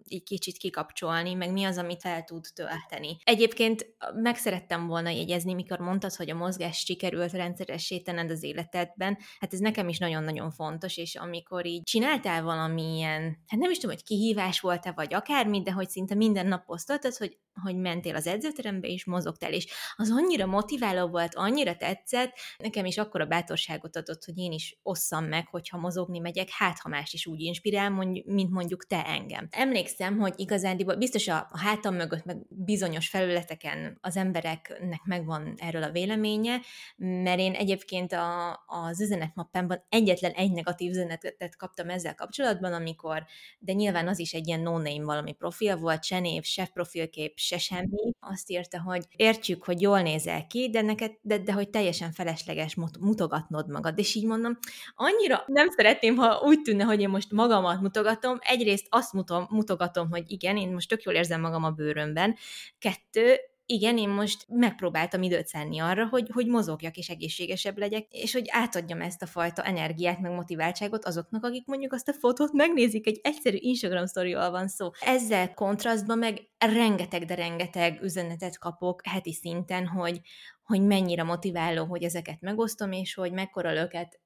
[0.08, 3.16] így kicsit kikapcsolni, meg mi az, amit fel tud tölteni.
[3.24, 9.18] Egyébként meg szerettem volna jegyezni, mikor mondtad, hogy a mozgás sikerült rendszeressé tenned az életedben,
[9.40, 13.94] hát ez nekem is nagyon-nagyon fontos, és amikor így csináltál valamilyen, hát nem is tudom,
[13.94, 18.26] hogy kihívás volt-e, vagy akármi, de hogy szinte minden nap posztoltad, hogy, hogy mentél az
[18.26, 19.66] edzőterembe, és mozogtál, és
[19.96, 24.78] az annyira motiváló volt, annyira tetszett, nekem is akkor a bátorságot adott, hogy én is
[24.82, 27.90] osszam meg, hogyha mozogni megyek, hát ha más is úgy inspirál,
[28.24, 29.48] mint mondjuk te engem.
[29.68, 35.82] Emlékszem, hogy igazándiból biztos a, a hátam mögött, meg bizonyos felületeken az embereknek megvan erről
[35.82, 36.60] a véleménye,
[36.96, 43.24] mert én egyébként a, az üzenetmappámban egyetlen egy negatív üzenetet kaptam ezzel kapcsolatban, amikor,
[43.58, 47.58] de nyilván az is egy ilyen no-name valami profil volt, se név, se profilkép, se
[47.58, 48.12] semmi.
[48.20, 52.74] Azt írta, hogy értjük, hogy jól nézel ki, de neked, de, de hogy teljesen felesleges
[53.00, 53.98] mutogatnod magad.
[53.98, 54.58] És így mondom,
[54.94, 60.10] annyira nem szeretném, ha úgy tűnne, hogy én most magamat mutogatom, egyrészt azt mutom, mutogatom,
[60.10, 62.36] hogy igen, én most tök jól érzem magam a bőrömben.
[62.78, 63.36] Kettő,
[63.70, 68.46] igen, én most megpróbáltam időt szenni arra, hogy, hogy mozogjak és egészségesebb legyek, és hogy
[68.50, 73.20] átadjam ezt a fajta energiát, meg motiváltságot azoknak, akik mondjuk azt a fotót megnézik, egy
[73.22, 74.90] egyszerű Instagram sztorival van szó.
[75.00, 80.20] Ezzel kontrasztban meg rengeteg, de rengeteg üzenetet kapok heti szinten, hogy,
[80.62, 84.20] hogy mennyire motiváló, hogy ezeket megosztom, és hogy mekkora löket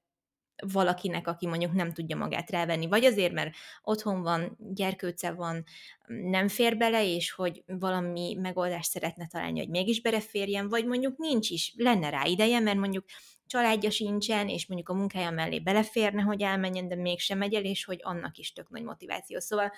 [0.65, 5.63] valakinek, aki mondjuk nem tudja magát rávenni, vagy azért, mert otthon van, gyerkőce van,
[6.07, 11.49] nem fér bele, és hogy valami megoldást szeretne találni, hogy mégis beleférjen, vagy mondjuk nincs
[11.49, 13.05] is, lenne rá ideje, mert mondjuk
[13.47, 17.85] családja sincsen, és mondjuk a munkája mellé beleférne, hogy elmenjen, de mégsem megy el, és
[17.85, 19.39] hogy annak is tök nagy motiváció.
[19.39, 19.71] Szóval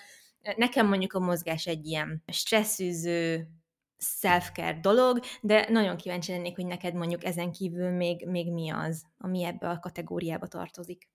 [0.56, 3.48] nekem mondjuk a mozgás egy ilyen stresszűző,
[3.98, 9.04] self-care dolog, de nagyon kíváncsi lennék, hogy neked mondjuk ezen kívül még, még mi az,
[9.18, 11.08] ami ebbe a kategóriába tartozik.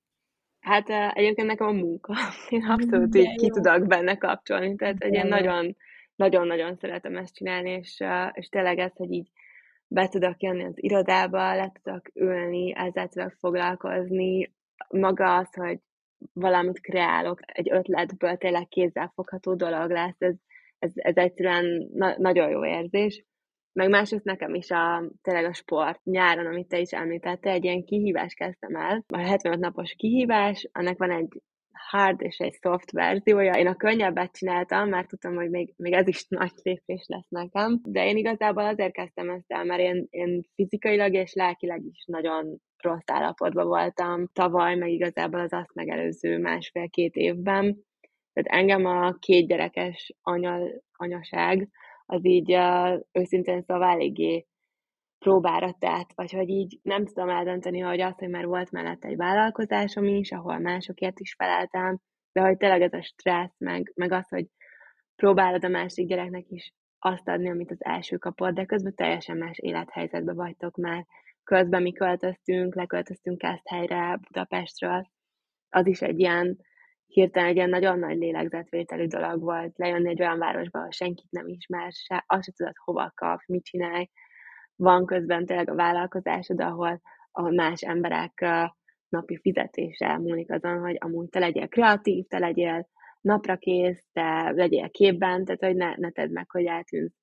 [0.60, 2.14] Hát egyébként nekem a munka.
[2.50, 5.76] Én abszolút így ki tudok benne kapcsolni, tehát egy ilyen nagyon,
[6.16, 8.04] nagyon-nagyon szeretem ezt csinálni, és,
[8.34, 9.32] és tényleg ez, hogy így
[9.88, 14.54] be tudok jönni az irodába, le tudok ülni, ezzel tudok foglalkozni,
[14.90, 15.80] maga az, hogy
[16.34, 20.36] valamit kreálok, egy ötletből tényleg kézzelfogható dolog lesz, ez,
[20.82, 23.26] ez, ez egyszerűen na- nagyon jó érzés.
[23.74, 27.84] Meg másrészt nekem is a, tényleg a sport nyáron, amit te is említettél, egy ilyen
[27.84, 29.04] kihívást kezdtem el.
[29.08, 31.42] A 75 napos kihívás, annak van egy
[31.90, 33.54] hard és egy soft verziója.
[33.54, 37.80] Én a könnyebbet csináltam, mert tudtam, hogy még, még ez is nagy lépés lesz nekem,
[37.84, 42.58] de én igazából azért kezdtem ezt el, mert én, én fizikailag és lelkileg is nagyon
[42.78, 47.86] rossz állapotban voltam tavaly, meg igazából az azt megelőző másfél-két évben.
[48.34, 50.60] Tehát engem a két gyerekes anya,
[50.92, 51.70] anyaság,
[52.06, 54.46] az így uh, őszintén szóval eléggé
[55.20, 59.16] próbára tett, vagy hogy így nem tudom eldönteni, hogy az, hogy már volt mellett egy
[59.16, 62.00] vállalkozásom is, ahol másokért is feleltem,
[62.32, 64.46] de hogy tényleg ez a stressz, meg, meg az, hogy
[65.16, 69.58] próbálod a másik gyereknek is azt adni, amit az első kapott, de közben teljesen más
[69.58, 71.06] élethelyzetben vagytok már.
[71.44, 75.10] Közben mi költöztünk, leköltöztünk ezt helyre Budapestről,
[75.70, 76.58] az is egy ilyen
[77.12, 81.48] hirtelen egy ilyen nagyon nagy lélegzetvételű dolog volt, lejönni egy olyan városba, ahol senkit nem
[81.48, 84.10] ismer, se, azt se tudod, hova kap, mit csinálj,
[84.76, 87.02] van közben tényleg a vállalkozásod, ahol,
[87.32, 88.46] ahol más emberek
[89.10, 92.90] napi fizetése múlik azon, hogy amúgy te legyél kreatív, te legyél
[93.22, 97.16] napra kész, te legyél képben, tehát hogy ne, ne tedd meg, hogy eltűnsz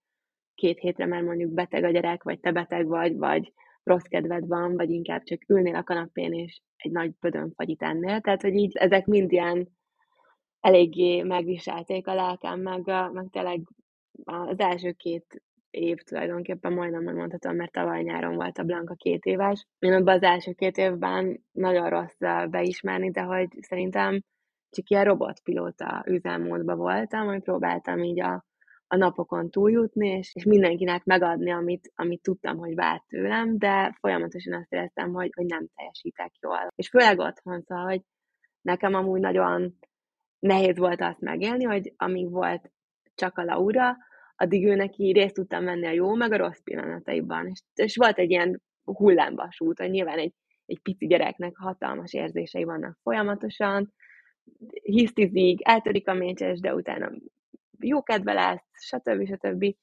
[0.55, 4.77] két hétre, mert mondjuk beteg a gyerek, vagy te beteg vagy, vagy rossz kedved van,
[4.77, 8.21] vagy inkább csak ülnél a kanapén, és egy nagy bödön fagyit ennél.
[8.21, 9.69] Tehát, hogy így ezek mind ilyen
[10.61, 13.61] eléggé megviselték a lelkem, meg, meg tényleg
[14.25, 19.25] az első két év tulajdonképpen majdnem nem mondhatom, mert tavaly nyáron volt a Blanka két
[19.25, 19.67] éves.
[19.79, 22.19] Én abban az első két évben nagyon rossz
[22.51, 24.21] beismerni, de hogy szerintem
[24.71, 28.45] csak ilyen robotpilóta üzemmódban voltam, hogy próbáltam így a,
[28.87, 34.53] a napokon túljutni, és, és mindenkinek megadni, amit, amit tudtam, hogy várt tőlem, de folyamatosan
[34.53, 36.69] azt éreztem, hogy, hogy nem teljesítek jól.
[36.75, 38.01] És főleg otthon, szóval, hogy
[38.61, 39.79] nekem amúgy nagyon
[40.39, 42.71] nehéz volt azt megélni, hogy amíg volt
[43.15, 43.97] csak a Laura,
[44.37, 47.47] addig ő neki részt tudtam venni a jó, meg a rossz pillanataiban.
[47.47, 50.33] És, és volt egy ilyen hullámvasút, hogy nyilván egy,
[50.67, 53.93] egy pici gyereknek hatalmas érzései vannak folyamatosan,
[54.83, 57.11] hisztizik, eltörik a mécses, de utána
[57.79, 59.27] jó kedve lesz, stb.
[59.27, 59.75] stb.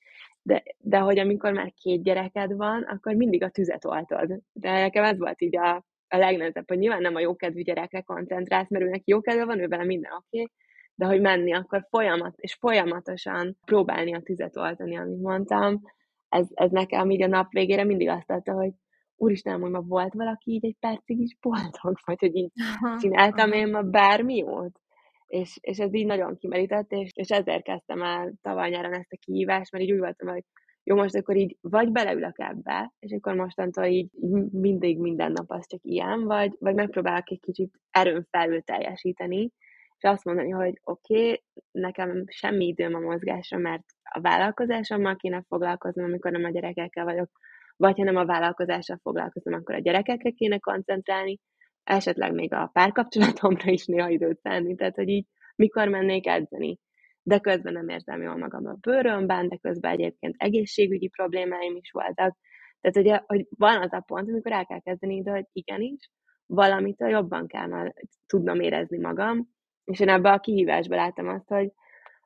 [0.41, 4.39] De, de hogy amikor már két gyereked van, akkor mindig a tüzet oltod.
[4.51, 8.69] De nekem ez volt így a, a legnehezebb, hogy nyilván nem a jókedvű gyerekre koncentrálsz,
[8.69, 10.51] mert őnek jó kedve van, ő vele minden oké, okay,
[10.95, 15.81] de hogy menni, akkor folyamat, és folyamatosan próbálni a tüzet oltani, amit mondtam,
[16.29, 18.71] ez, ez nekem így a nap végére mindig azt adta, hogy
[19.15, 22.51] úristen, hogy ma volt valaki így egy percig is boldog, vagy hogy így
[22.99, 24.79] csináltam én ma bármi jót.
[25.27, 29.17] És, és ez így nagyon kimerített, és, és ezért kezdtem el tavaly nyáron ezt a
[29.19, 30.43] kihívást, mert így úgy voltam, hogy
[30.87, 34.09] jó, most akkor így vagy beleülök ebbe, és akkor mostantól így
[34.51, 39.51] mindig minden nap az csak ilyen, vagy, vagy megpróbálok egy kicsit erőn felül teljesíteni,
[39.97, 45.43] és azt mondani, hogy oké, okay, nekem semmi időm a mozgásra, mert a vállalkozásommal kéne
[45.47, 47.29] foglalkoznom, amikor nem a gyerekekkel vagyok,
[47.77, 51.39] vagy ha nem a vállalkozással foglalkozom, akkor a gyerekekre kéne koncentrálni,
[51.83, 55.25] esetleg még a párkapcsolatomra is néha időt tenni, tehát hogy így
[55.55, 56.79] mikor mennék edzeni.
[57.27, 62.37] De közben nem érzem jól magam a bőrömben, de közben egyébként egészségügyi problémáim is voltak.
[62.81, 66.11] Tehát ugye, hogy van az a pont, amikor el kell kezdeni, de hogy igenis,
[66.45, 67.93] valamitől jobban kell
[68.25, 69.49] tudnom érezni magam,
[69.83, 71.71] és én ebbe a kihívásba láttam azt, hogy,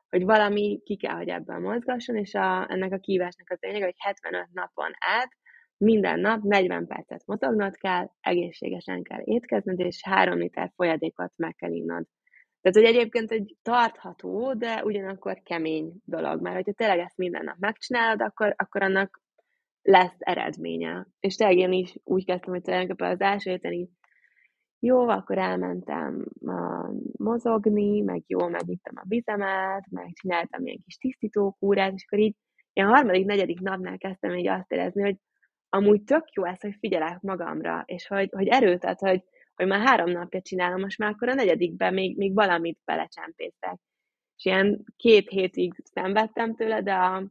[0.08, 3.94] hogy valami ki kell, hogy ebben mozgasson, és a, ennek a kihívásnak az lényeg, hogy
[3.96, 5.30] 75 napon át
[5.76, 11.72] minden nap 40 percet motognod kell, egészségesen kell étkezned, és 3 liter folyadékot meg kell
[11.72, 12.06] innod.
[12.60, 17.56] Tehát, hogy egyébként egy tartható, de ugyanakkor kemény dolog, mert hogyha tényleg ezt minden nap
[17.58, 19.20] megcsinálod, akkor, akkor annak
[19.82, 21.06] lesz eredménye.
[21.20, 23.88] És tényleg én is úgy kezdtem, hogy tulajdonképpen az első héten így
[24.78, 31.92] jó, akkor elmentem uh, mozogni, meg jó, megittem a vizemet, meg csináltam ilyen kis tisztítókúrát,
[31.94, 32.36] és akkor így
[32.72, 35.16] ilyen harmadik, negyedik napnál kezdtem így azt érezni, hogy
[35.68, 39.22] amúgy tök jó ez, hogy figyelek magamra, és hogy, hogy erőt ad, hogy,
[39.60, 43.78] hogy már három napja csinálom, most már akkor a negyedikben még, még valamit belecsempészek.
[44.36, 47.30] És ilyen két hétig szenvedtem tőle, de a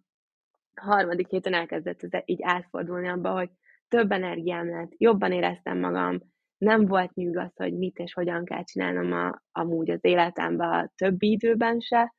[0.75, 3.49] harmadik héten elkezdett ez így átfordulni abba, hogy
[3.88, 6.19] több energiám lett, jobban éreztem magam,
[6.57, 11.32] nem volt nyűg hogy mit és hogyan kell csinálnom a, amúgy az életemben a többi
[11.32, 12.13] időben se,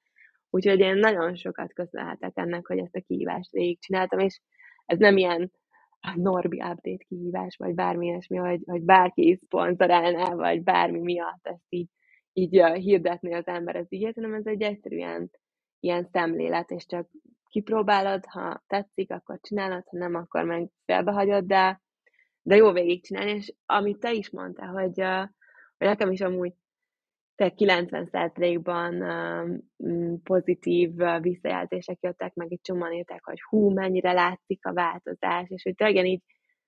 [0.51, 4.41] úgyhogy én nagyon sokat köszönhetek ennek, hogy ezt a kihívást végigcsináltam, és
[4.87, 5.53] ez nem ilyen
[6.15, 11.89] Norbi update kihívás, vagy bármi ilyesmi, hogy, hogy bárki szponzorálná, vagy bármi miatt ezt így,
[12.33, 13.77] így hirdetni az ember.
[13.77, 15.31] Az ügyet, hanem ez egy egyszerűen
[15.81, 17.09] ilyen szemlélet, és csak
[17.49, 21.81] kipróbálod, ha tetszik, akkor csinálod, ha nem, akkor meg felbehagyod, de
[22.43, 25.05] de jó végigcsinálni, és amit te is mondtál, hogy,
[25.79, 26.53] nekem is amúgy
[27.49, 29.03] 90%-ban
[30.23, 35.75] pozitív visszajelzések jöttek, meg egy csomóan írták, hogy hú, mennyire látszik a változás, és hogy
[35.75, 36.23] tényleg így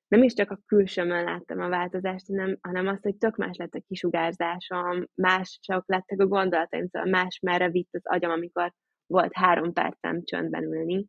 [0.09, 3.75] nem is csak a külsőmön láttam a változást, hanem, hanem azt, hogy tök más lett
[3.75, 8.73] a kisugárzásom, mások lettek a gondolataim, szóval más merre vitt az agyam, amikor
[9.07, 11.07] volt három percem csöndben ülni,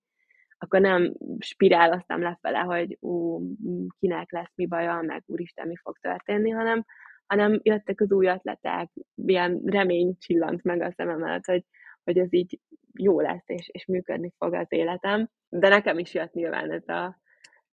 [0.58, 3.42] akkor nem spiráloztam lefele, hogy ú,
[4.00, 6.86] kinek lesz mi baja, meg úristen, mi fog történni, hanem,
[7.28, 11.64] hanem jöttek az új ötletek, ilyen remény csillant meg a szemem előtt, hogy,
[12.04, 12.60] hogy ez így
[12.94, 15.30] jó lesz, és, és működni fog az életem.
[15.50, 17.22] De nekem is jött nyilván ez a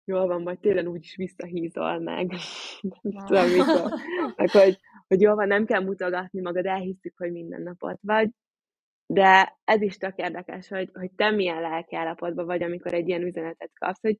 [0.04, 2.32] jól van, majd télen úgyis visszahízol meg.
[3.02, 3.90] nem tudom, mikor.
[4.36, 4.78] Meg, hogy,
[5.08, 8.30] hogy jól van, nem kell mutogatni magad, elhiszük, hogy minden napot vagy.
[9.06, 13.22] De ez is tök érdekes, hogy, hogy te milyen lelki állapotban vagy, amikor egy ilyen
[13.22, 14.18] üzenetet kapsz, hogy,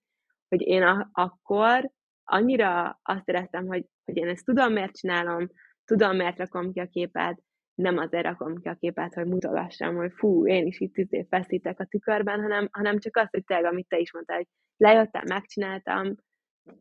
[0.48, 1.90] hogy én a, akkor
[2.30, 5.48] annyira azt éreztem, hogy, hogy én ezt tudom, miért csinálom,
[5.84, 7.42] tudom, miért rakom ki a képet,
[7.74, 11.80] nem azért rakom ki a képet, hogy mutogassam, hogy fú, én is itt izé feszítek
[11.80, 16.14] a tükörben, hanem, hanem csak azt, hogy tényleg, amit te is mondtál, hogy lejöttem, megcsináltam,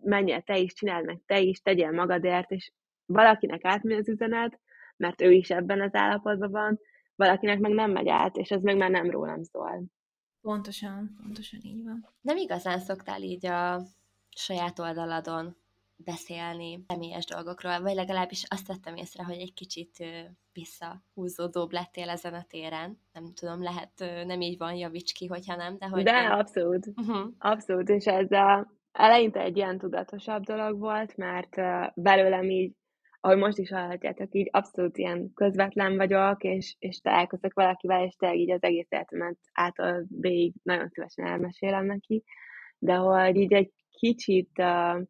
[0.02, 2.72] menjél te is, csináld meg te is, tegyél magadért, és
[3.06, 4.60] valakinek átmegy az üzenet,
[4.98, 6.80] mert ő is ebben az állapotban van,
[7.16, 9.84] valakinek meg nem megy át, és ez meg már nem rólam szól.
[10.42, 12.08] Pontosan, pontosan így van.
[12.22, 13.82] Nem igazán szoktál így a
[14.36, 15.56] saját oldaladon
[16.04, 20.06] beszélni személyes dolgokról, vagy legalábbis azt vettem észre, hogy egy kicsit
[20.54, 23.00] visszahúzódóbb lettél ezen a téren.
[23.14, 26.04] Nem tudom, lehet nem így van, javíts ki, hogyha nem, de hogy...
[26.04, 26.88] De, abszolút.
[26.96, 27.32] Uh-huh.
[27.38, 31.56] Abszolút, és ez a, eleinte egy ilyen tudatosabb dolog volt, mert
[31.96, 32.74] belőlem így,
[33.22, 38.40] ahogy most is hallhatjátok, így abszolút ilyen közvetlen vagyok, és, és találkozok valakivel, és tényleg
[38.40, 42.24] így az egész életemet által végig nagyon szívesen elmesélem neki,
[42.78, 45.02] de hogy így egy kicsit uh,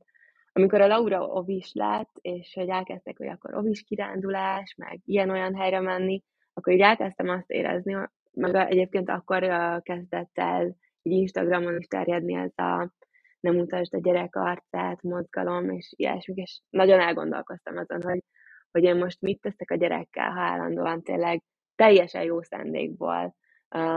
[0.59, 5.79] amikor a Laura ovis lett, és hogy elkezdtek, hogy akkor ovis kirándulás, meg ilyen-olyan helyre
[5.79, 6.23] menni,
[6.53, 7.97] akkor így elkezdtem azt érezni,
[8.33, 9.39] meg egyébként akkor
[9.83, 12.91] kezdett el így Instagramon is terjedni ez a
[13.39, 18.23] nem mutasd a gyerek arcát, mozgalom, és ilyesmik, és nagyon elgondolkoztam azon, hogy,
[18.71, 21.43] hogy én most mit teszek a gyerekkel, ha állandóan tényleg
[21.75, 23.31] teljesen jó szándékból uh,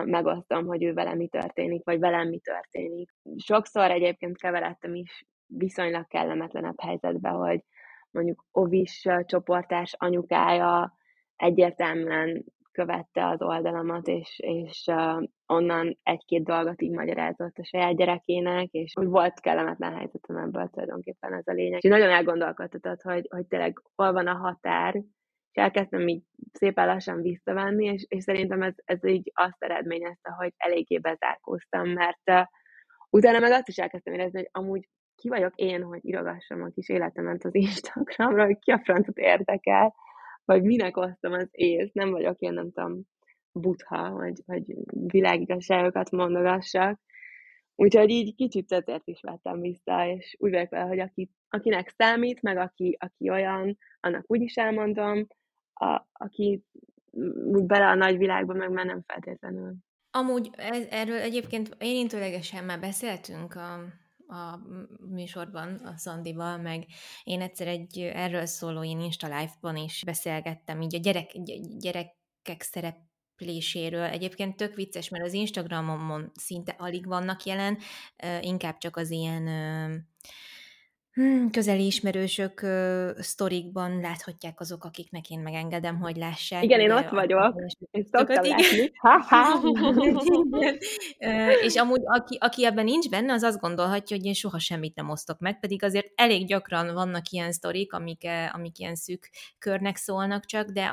[0.04, 3.10] megosztom, hogy ő velem mi történik, vagy velem mi történik.
[3.36, 7.60] Sokszor egyébként keveredtem is viszonylag kellemetlenebb helyzetbe, hogy
[8.10, 10.96] mondjuk Ovis csoportás anyukája
[11.36, 18.68] egyértelműen követte az oldalamat, és, és uh, onnan egy-két dolgot így magyarázott a saját gyerekének,
[18.70, 21.84] és volt kellemetlen helyzetem ebből tulajdonképpen ez a lényeg.
[21.84, 25.02] És nagyon elgondolkodtatott, hogy, hogy tényleg hol van a határ,
[25.52, 26.22] és elkezdtem így
[26.52, 32.30] szépen lassan visszavenni, és, és szerintem ez, ez így azt eredményezte, hogy eléggé bezárkóztam, mert
[32.30, 32.42] uh,
[33.10, 36.88] utána meg azt is elkezdtem érezni, hogy amúgy ki vagyok én, hogy írogassam a kis
[36.88, 39.94] életemet az Instagramra, hogy ki a francot érdekel,
[40.44, 43.02] vagy minek osztom az ész, nem vagyok én, nem tudom,
[43.52, 44.64] butha, vagy, vagy
[45.06, 47.00] világigasságokat mondogassak.
[47.74, 52.42] Úgyhogy így kicsit ezért is vettem vissza, és úgy vagyok vele, hogy aki, akinek számít,
[52.42, 55.26] meg aki, aki olyan, annak úgy is elmondom,
[55.74, 56.64] a, aki
[57.44, 59.74] úgy bele a nagy világba, meg már nem feltétlenül.
[60.10, 64.00] Amúgy ez, erről egyébként érintőlegesen már beszéltünk a
[64.32, 64.60] a
[65.10, 66.86] műsorban a Szandival, meg
[67.24, 71.30] én egyszer egy erről szóló én Insta Live-ban is beszélgettem, így a gyerek,
[71.78, 74.04] gyerekek szerepléséről.
[74.04, 77.78] Egyébként tök vicces, mert az Instagramon szinte alig vannak jelen,
[78.40, 79.46] inkább csak az ilyen
[81.12, 86.62] Hmm, közeli ismerősök uh, sztorikban láthatják azok, akiknek én megengedem, hogy lássák.
[86.62, 87.54] Igen, én ott vagyok,
[87.90, 88.92] én szoktam látni.
[91.66, 95.10] és amúgy, aki, aki ebben nincs benne, az azt gondolhatja, hogy én soha semmit nem
[95.10, 100.44] osztok meg, pedig azért elég gyakran vannak ilyen sztorik, amik, amik ilyen szűk körnek szólnak
[100.44, 100.90] csak, de,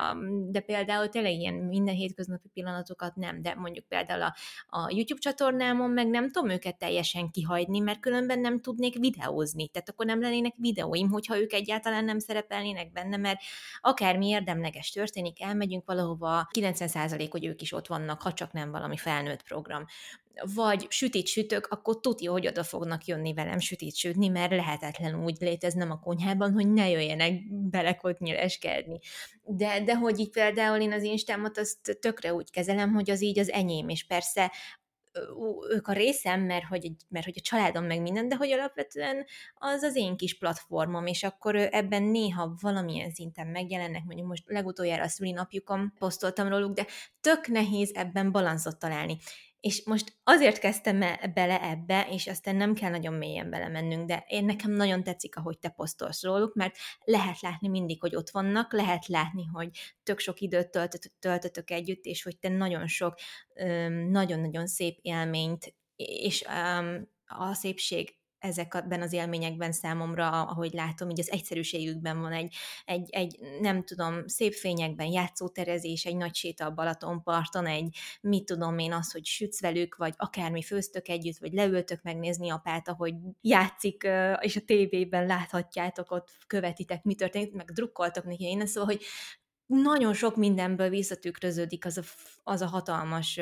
[0.50, 4.34] de például tényleg ilyen minden hétköznapi pillanatokat nem, de mondjuk például a,
[4.68, 9.88] a YouTube csatornámon meg nem tudom őket teljesen kihagyni, mert különben nem tudnék videózni, tehát
[9.88, 13.40] akkor nem lennének videóim, hogyha ők egyáltalán nem szerepelnének benne, mert
[13.80, 18.96] akármi érdemleges történik, elmegyünk valahova, 90% hogy ők is ott vannak, ha csak nem valami
[18.96, 19.84] felnőtt program
[20.54, 25.36] vagy sütit sütök, akkor tudja, hogy oda fognak jönni velem sütit sütni, mert lehetetlen úgy
[25.40, 28.98] léteznem a konyhában, hogy ne jöjjenek belekotnyileskedni.
[29.42, 33.38] De, de hogy így például én az instámat azt tökre úgy kezelem, hogy az így
[33.38, 34.52] az enyém, és persze
[35.70, 39.82] ők a részem, mert hogy, mert hogy a családom meg minden, de hogy alapvetően az
[39.82, 45.08] az én kis platformom, és akkor ebben néha valamilyen szinten megjelennek, mondjuk most legutoljára a
[45.08, 46.86] szülinapjukon posztoltam róluk, de
[47.20, 49.18] tök nehéz ebben balanszot találni.
[49.60, 50.98] És most azért kezdtem
[51.34, 55.58] bele ebbe, és aztán nem kell nagyon mélyen belemennünk, de én nekem nagyon tetszik, ahogy
[55.58, 59.70] te posztolsz róluk, mert lehet látni mindig, hogy ott vannak, lehet látni, hogy
[60.02, 63.14] tök sok időt töltött, töltötök együtt, és hogy te nagyon sok,
[64.08, 66.44] nagyon-nagyon szép élményt, és
[67.26, 73.38] a szépség ezekben az élményekben számomra, ahogy látom, így az egyszerűségükben van egy, egy, egy
[73.60, 79.12] nem tudom, szép fényekben játszóterezés, egy nagy séta a Balatonparton, egy mit tudom én az,
[79.12, 84.08] hogy sütsz velük, vagy akármi főztök együtt, vagy leültök megnézni apát, ahogy játszik,
[84.40, 89.04] és a tévében láthatjátok, ott követitek, mi történik, meg drukkoltok neki én, szóval, hogy
[89.70, 92.02] nagyon sok mindenből visszatükröződik az a,
[92.42, 93.40] az a hatalmas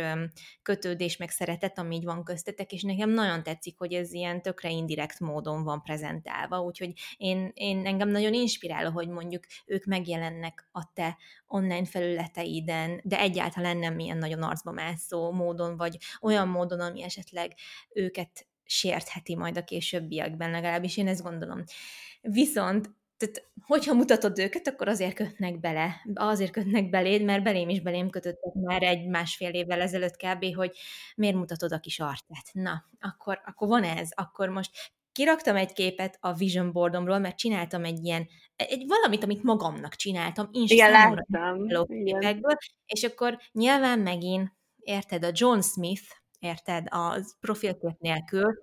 [0.63, 4.71] kötődés, meg szeretet, ami így van köztetek, és nekem nagyon tetszik, hogy ez ilyen tökre
[4.71, 10.93] indirekt módon van prezentálva, úgyhogy én, én engem nagyon inspirál, hogy mondjuk ők megjelennek a
[10.93, 11.17] te
[11.47, 17.53] online felületeiden, de egyáltalán nem ilyen nagyon arcba mászó módon, vagy olyan módon, ami esetleg
[17.89, 21.65] őket sértheti majd a későbbiekben, legalábbis én ezt gondolom.
[22.21, 27.81] Viszont tehát, hogyha mutatod őket, akkor azért kötnek bele, azért kötnek beléd, mert belém is
[27.81, 30.77] belém kötöttek már egy másfél évvel ezelőtt kb., hogy
[31.17, 32.51] miért mutatod a kis arcát.
[32.53, 34.71] Na, akkor, akkor van ez, akkor most
[35.13, 40.49] kiraktam egy képet a vision boardomról, mert csináltam egy ilyen, egy valamit, amit magamnak csináltam,
[40.91, 41.87] láttam.
[42.05, 42.57] Képekből,
[42.87, 46.03] és akkor nyilván megint, érted, a John Smith,
[46.39, 48.59] érted, a profilkép nélkül,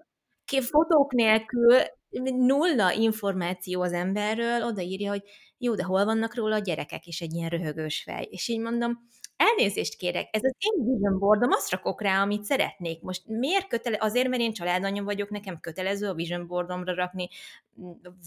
[0.60, 1.78] fotók nélkül
[2.24, 5.24] nulla információ az emberről, odaírja, hogy
[5.58, 8.28] jó, de hol vannak róla a gyerekek, és egy ilyen röhögős fej.
[8.30, 9.08] És így mondom,
[9.38, 13.02] elnézést kérek, ez az én vision boardom, azt rakok rá, amit szeretnék.
[13.02, 17.30] Most miért kötele, azért, mert én családanya vagyok, nekem kötelező a vision boardomra rakni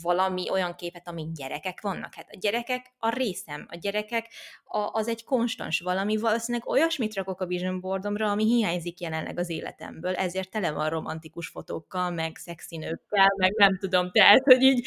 [0.02, 2.14] valami olyan képet, amin gyerekek vannak.
[2.14, 4.26] Hát a gyerekek a részem, a gyerekek
[4.64, 9.50] a, az egy konstans valami, valószínűleg olyasmit rakok a vision boardomra, ami hiányzik jelenleg az
[9.50, 14.86] életemből, ezért tele van romantikus fotókkal, meg szexinőkkel, meg nem tudom, tehát, hogy így,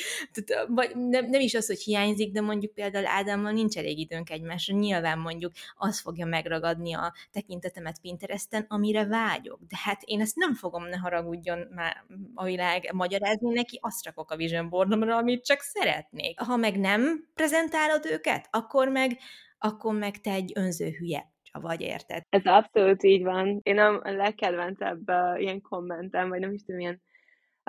[0.68, 4.76] vagy nem, nem is az, hogy hiányzik, de mondjuk például Ádámmal nincs elég időnk egymásra,
[4.76, 9.60] nyilván mondjuk az fogja megragadni a tekintetemet Pinteresten, amire vágyok.
[9.68, 14.32] De hát én ezt nem fogom, ne haragudjon már a világ magyarázni neki, azt rakok
[14.32, 16.40] a vision vision boardomra, amit csak szeretnék.
[16.40, 19.18] Ha meg nem prezentálod őket, akkor meg,
[19.58, 22.24] akkor meg te egy önző hülye vagy, érted?
[22.30, 23.60] Ez abszolút így van.
[23.64, 27.02] Én a legkedvencebb uh, ilyen kommentem, vagy nem is tudom, ilyen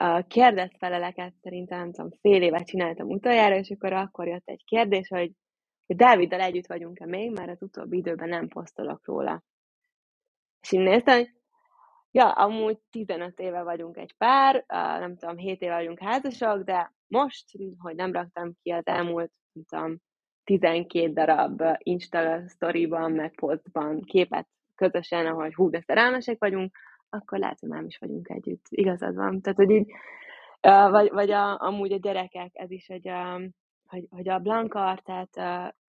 [0.03, 4.65] uh, kérdett feleleket szerintem, nem tudom, fél évet csináltam utoljára, és akkor akkor jött egy
[4.65, 5.33] kérdés, hogy,
[5.87, 9.43] hogy Dáviddal együtt vagyunk-e még, mert az utóbbi időben nem posztolok róla.
[10.61, 11.31] És én néztem, hogy
[12.15, 14.65] Ja, amúgy 15 éve vagyunk egy pár,
[14.99, 17.45] nem tudom, 7 éve vagyunk házasok, de most,
[17.79, 19.97] hogy nem raktam ki az elmúlt, nem tudom,
[20.45, 26.77] 12 darab Insta sztoriban, meg posztban képet közösen, ahogy hú, de szerelmesek vagyunk,
[27.09, 28.67] akkor lehet, hogy nem is vagyunk együtt.
[28.69, 29.41] Igazad van.
[29.41, 29.91] Tehát, hogy így,
[30.91, 33.41] vagy, vagy a, amúgy a gyerekek, ez is, hogy a,
[33.87, 35.31] hogy, hogy a Blanka arcát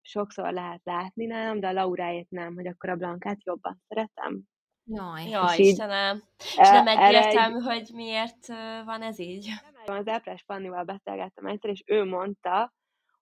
[0.01, 4.41] sokszor lehet látni nálam, de a Lauráét nem, hogy akkor a Blankát jobban szeretem.
[4.86, 6.23] Jaj, Jaj Istenem.
[6.38, 7.63] És nem egyértelmű, egy...
[7.63, 8.47] hogy miért
[8.86, 9.49] van ez így?
[9.86, 12.73] Az Epres Pannival beszélgettem egyszer, és ő mondta,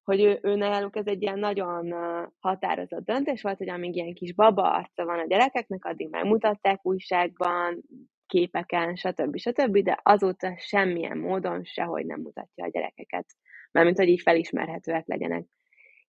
[0.03, 1.93] hogy ő, ő náluk ez egy ilyen nagyon
[2.39, 7.83] határozott döntés volt, hogy amíg ilyen kis baba arca van a gyerekeknek, addig megmutatták újságban,
[8.27, 9.37] képeken, stb.
[9.37, 13.25] stb., de azóta semmilyen módon sehogy nem mutatja a gyerekeket.
[13.71, 15.45] Mármint, hogy így felismerhetőek legyenek.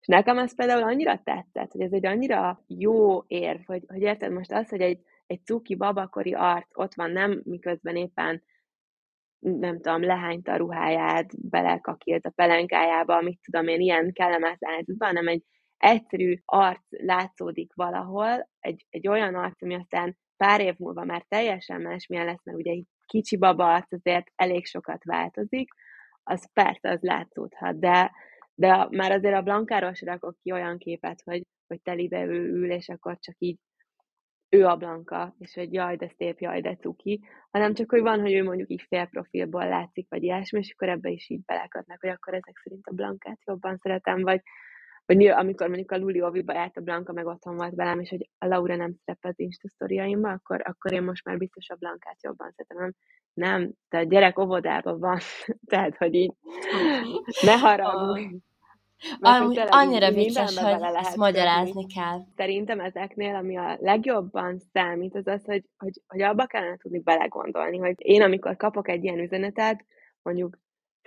[0.00, 4.32] És nekem ez például annyira tetszett, hogy ez egy annyira jó érv, hogy, hogy érted
[4.32, 5.00] most az, hogy egy
[5.30, 8.42] egy cuki babakori arc ott van, nem miközben éppen
[9.38, 15.28] nem tudom, lehányta a ruháját, belekakilt a pelenkájába, mit tudom én, ilyen kellemetlen helyzetben, hanem
[15.28, 15.44] egy
[15.76, 21.80] egyszerű arc látszódik valahol, egy, egy olyan arc, ami aztán pár év múlva már teljesen
[21.80, 25.68] másmilyen lesz, mert ugye egy kicsi baba arc azért elég sokat változik,
[26.22, 28.12] az persze az látszódhat, de,
[28.54, 32.70] de már azért a Blankáról sem rakok ki olyan képet, hogy, hogy telibe ő ül,
[32.70, 33.58] és akkor csak így
[34.50, 37.20] ő a Blanka, és hogy jaj, de szép, jaj, de cuki,
[37.50, 41.10] hanem csak, hogy van, hogy ő mondjuk így félprofilból látszik, vagy ilyesmi, és akkor ebbe
[41.10, 44.40] is így belekötnek, hogy akkor ezek szerint a Blankát jobban szeretem, vagy,
[45.06, 48.30] vagy amikor mondjuk a Luli Oviba járt a Blanka, meg otthon volt velem, és hogy
[48.38, 49.68] a Laura nem szerepel az Insta
[50.22, 52.92] akkor, akkor én most már biztos a Blankát jobban szeretem.
[53.32, 55.18] Nem, tehát gyerek óvodában van,
[55.70, 56.32] tehát, hogy így
[57.42, 58.36] ne haragudj.
[59.20, 62.18] Amúgy annyira vicces, hogy ezt magyarázni kell.
[62.36, 67.78] Szerintem ezeknél, ami a legjobban számít, az az, hogy, hogy, hogy abba kellene tudni belegondolni,
[67.78, 69.84] hogy én amikor kapok egy ilyen üzenetet,
[70.22, 70.58] mondjuk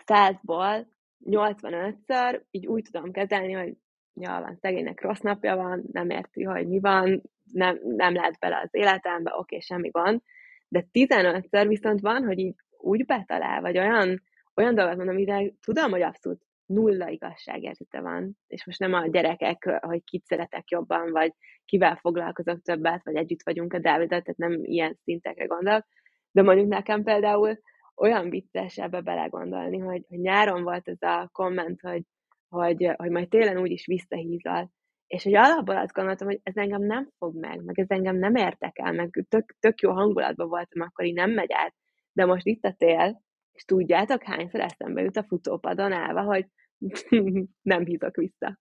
[0.05, 0.85] 100-ból
[1.25, 3.73] 85-ször így úgy tudom kezelni, hogy
[4.13, 7.21] ja, van, szegénynek rossz napja van, nem érti, hogy mi van,
[7.51, 10.21] nem, nem lát bele az életembe, oké, semmi gond,
[10.67, 14.23] de 15-ször viszont van, hogy így úgy betalál, vagy olyan,
[14.55, 19.80] olyan dolgot mondom, amire tudom, hogy abszolút nulla igazságérzete van, és most nem a gyerekek,
[19.82, 21.34] hogy kit szeretek jobban, vagy
[21.66, 25.86] kivel foglalkozok többet, vagy együtt vagyunk a Dávidat, tehát nem ilyen szintekre gondolok,
[26.32, 27.59] de mondjuk nekem például
[27.95, 32.03] olyan vicces ebbe belegondolni, hogy, hogy nyáron volt ez a komment, hogy,
[32.49, 34.72] hogy, hogy majd télen úgyis visszahízal,
[35.07, 38.36] és hogy alapból azt gondoltam, hogy ez engem nem fog meg, meg ez engem nem
[38.36, 41.76] érdekel, meg tök, tök jó hangulatban voltam, akkor így nem megy át.
[42.14, 43.22] De most itt a tél,
[43.53, 46.45] és tudjátok, hányszor eszembe jut a futópadon állva, hogy
[47.61, 48.59] nem hízok vissza.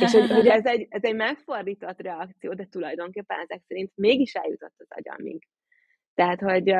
[0.00, 4.74] És hogy, hogy ez, egy, ez egy megfordított reakció, de tulajdonképpen ezek szerint mégis eljutott
[4.76, 5.48] az agyamig.
[6.14, 6.74] Tehát, hogy,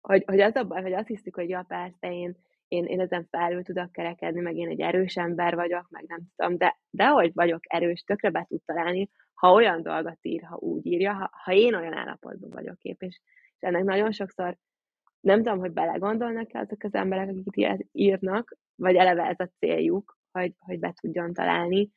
[0.00, 2.36] hogy, hogy az a baj, hogy azt hiszük, hogy ja, persze, én,
[2.68, 6.56] én, én ezen felül tudok kerekedni, meg én egy erős ember vagyok, meg nem tudom,
[6.56, 11.12] de dehogy vagyok erős, tökre be tud találni, ha olyan dolgot ír, ha úgy írja,
[11.12, 13.20] ha, ha én olyan állapotban vagyok kép, és,
[13.54, 14.56] és ennek nagyon sokszor
[15.20, 20.18] nem tudom, hogy belegondolnak-e azok az emberek, akik ilyet írnak, vagy eleve ez a céljuk,
[20.32, 21.90] hogy, hogy be tudjon találni,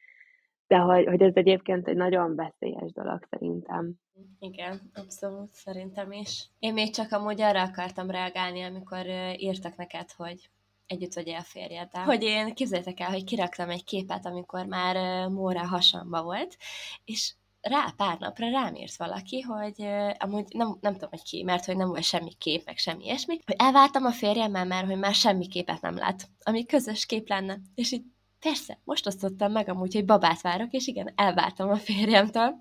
[0.67, 3.93] de hogy, hogy ez egyébként egy nagyon veszélyes dolog szerintem.
[4.39, 6.49] Igen, abszolút, szerintem is.
[6.59, 9.05] Én még csak amúgy arra akartam reagálni, amikor
[9.37, 10.49] írtak neked, hogy
[10.85, 12.03] együtt vagy a férjeddel.
[12.03, 16.57] Hogy én, képzeljétek el, hogy kiraktam egy képet, amikor már Móra hasamba volt,
[17.05, 17.33] és
[17.63, 21.65] rá pár napra rám írt valaki, hogy uh, amúgy nem, nem tudom, hogy ki, mert
[21.65, 25.13] hogy nem volt semmi kép, meg semmi ilyesmi, hogy elváltam a férjemmel, mert hogy már
[25.13, 27.57] semmi képet nem lát, ami közös kép lenne.
[27.75, 28.03] És így
[28.39, 32.55] persze, most osztottam meg amúgy, hogy babát várok, és igen, elváltam a férjemtől.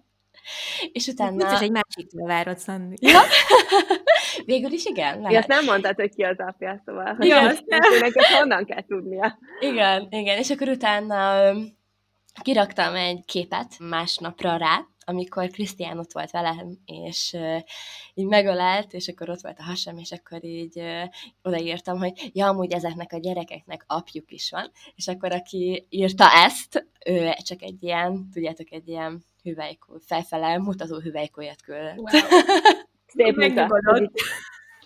[0.93, 1.51] És utána...
[1.51, 2.97] Ez egy másik várod, Szandi.
[3.01, 3.21] Ja?
[4.45, 5.39] Végül is igen, lehet.
[5.39, 7.47] Ezt nem mondtad, hogy ki az apja, szóval hogy igen.
[7.47, 7.65] azt
[8.01, 9.39] neked honnan kell tudnia.
[9.61, 11.53] Igen, igen, és akkor utána
[12.43, 17.61] kiraktam egy képet másnapra rá, amikor Krisztián ott volt velem, és uh,
[18.15, 21.05] így megölelt, és akkor ott volt a hasam, és akkor így uh,
[21.43, 26.87] odaírtam, hogy ja, amúgy ezeknek a gyerekeknek apjuk is van, és akkor aki írta ezt,
[27.07, 31.97] ő csak egy ilyen, tudjátok, egy ilyen hüvelykú, felfele mutató hüvelykújat küldött.
[31.97, 32.41] Wow.
[33.15, 33.71] Szép mutat.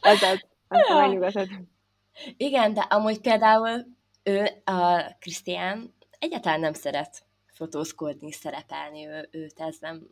[0.00, 0.90] Ez az, azt
[2.36, 3.86] Igen, de amúgy például
[4.22, 7.25] ő, a Krisztián egyáltalán nem szeret
[7.57, 10.02] fotózkodni, szerepelni, ő, őt ez nem,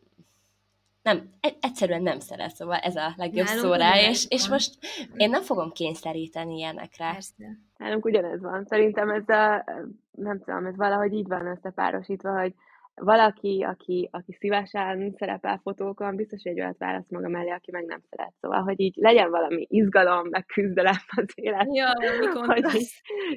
[1.02, 1.30] nem,
[1.60, 4.78] egyszerűen nem szeret, szóval ez a legjobb Nálunk szó rá, és, és most
[5.16, 7.12] én nem fogom kényszeríteni ilyenekre.
[7.12, 7.58] Persze.
[7.76, 8.64] Nálunk ugyanez van.
[8.64, 9.64] Szerintem ez a,
[10.10, 12.54] nem tudom, ez valahogy így van összepárosítva, hogy
[12.94, 17.84] valaki, aki, aki szívesen szerepel fotókon, biztos, hogy egy olyat választ maga mellé, aki meg
[17.84, 18.32] nem szeret.
[18.40, 21.68] Szóval, hogy így legyen valami izgalom, meg küzdelem az élet.
[21.72, 21.92] Ja,
[22.52, 22.90] hogy így,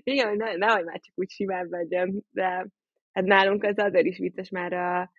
[0.03, 2.67] igen, hogy ne, nehogy már csak úgy simán legyen, de
[3.17, 5.11] hát nálunk ez azért is vicces, mert a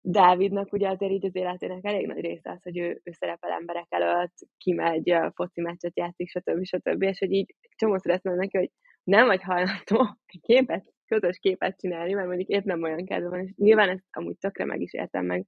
[0.00, 3.86] Dávidnak ugye azért így az életének elég nagy része az, hogy ő, ő szerepel emberek
[3.88, 6.64] előtt, kimegy, foci meccset játszik, stb.
[6.64, 7.02] stb.
[7.02, 8.70] És hogy így csomószor ezt neki, hogy
[9.04, 13.52] nem vagy hajlandó képet, közös képet csinálni, mert mondjuk épp nem olyan kedve van, és
[13.56, 15.46] nyilván ezt amúgy tökre meg is értem, meg,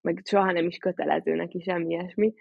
[0.00, 2.34] meg soha nem is kötelező neki semmi ilyesmi,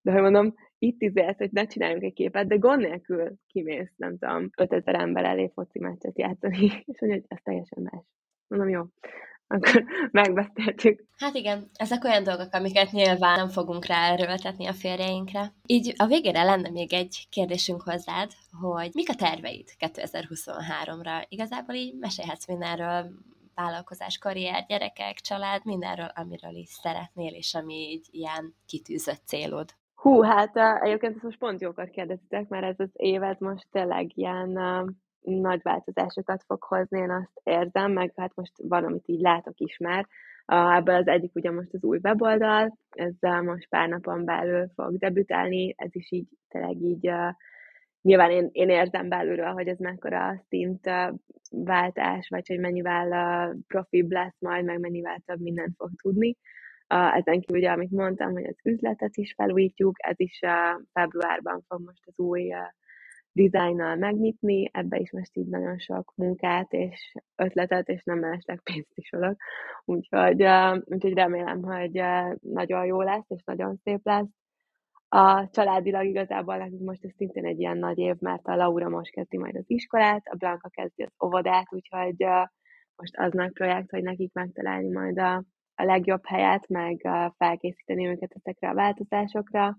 [0.00, 4.18] de hogy mondom, itt izélsz, hogy ne csináljunk egy képet, de gond nélkül kimész, nem
[4.18, 8.04] tudom, 5000 ember elé foci meccset játszani, és hogy ez teljesen más.
[8.52, 8.82] Mondom, jó,
[9.46, 11.04] akkor megbeszéltük.
[11.16, 15.52] Hát igen, ezek olyan dolgok, amiket nyilván nem fogunk ráerőltetni a férjeinkre.
[15.66, 18.30] Így a végére lenne még egy kérdésünk hozzád,
[18.60, 21.24] hogy mik a terveid 2023-ra?
[21.28, 23.10] Igazából így mesélhetsz mindenről,
[23.54, 29.68] vállalkozás, karrier, gyerekek, család, mindenről, amiről is szeretnél, és ami így ilyen kitűzött célod.
[29.94, 34.58] Hú, hát egyébként ezt most pont jókat kérdeztek, mert ez az évet most tényleg ilyen
[35.22, 39.78] nagy változásokat fog hozni, én azt érzem, meg hát most van, amit így látok is
[39.78, 40.06] már.
[40.76, 45.74] Ebből az egyik ugye most az új weboldal, ezzel most pár napon belül fog debütálni,
[45.76, 47.10] ez is így tényleg így
[48.02, 50.90] nyilván én, én érzem belülről, hogy ez mekkora szint
[51.50, 56.36] váltás, vagy hogy mennyivel profibb lesz majd, meg mennyivel több mindent fog tudni.
[56.86, 60.40] Ezen kívül ugye, amit mondtam, hogy az üzletet is felújítjuk, ez is
[60.92, 62.52] februárban fog most az új
[63.32, 68.92] dizájnnal megnyitni, ebbe is most így nagyon sok munkát és ötletet, és nem mellesleg pénzt
[68.94, 69.36] is olok.
[69.84, 70.46] Úgyhogy,
[70.84, 72.02] úgyhogy remélem, hogy
[72.40, 74.28] nagyon jó lesz, és nagyon szép lesz.
[75.08, 79.10] A családilag igazából nekünk most ez szintén egy ilyen nagy év, mert a Laura most
[79.10, 82.26] kezdi majd az iskolát, a Blanka kezdi az óvodát, úgyhogy
[82.96, 88.32] most az nagy projekt, hogy nekik megtalálni majd a, a legjobb helyet, meg felkészíteni őket
[88.34, 89.78] ezekre a változásokra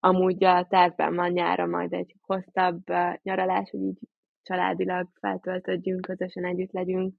[0.00, 2.82] Amúgy a tervben van nyára majd egy hosszabb
[3.22, 3.98] nyaralás, hogy így
[4.42, 7.14] családilag feltöltödjünk, közösen együtt legyünk,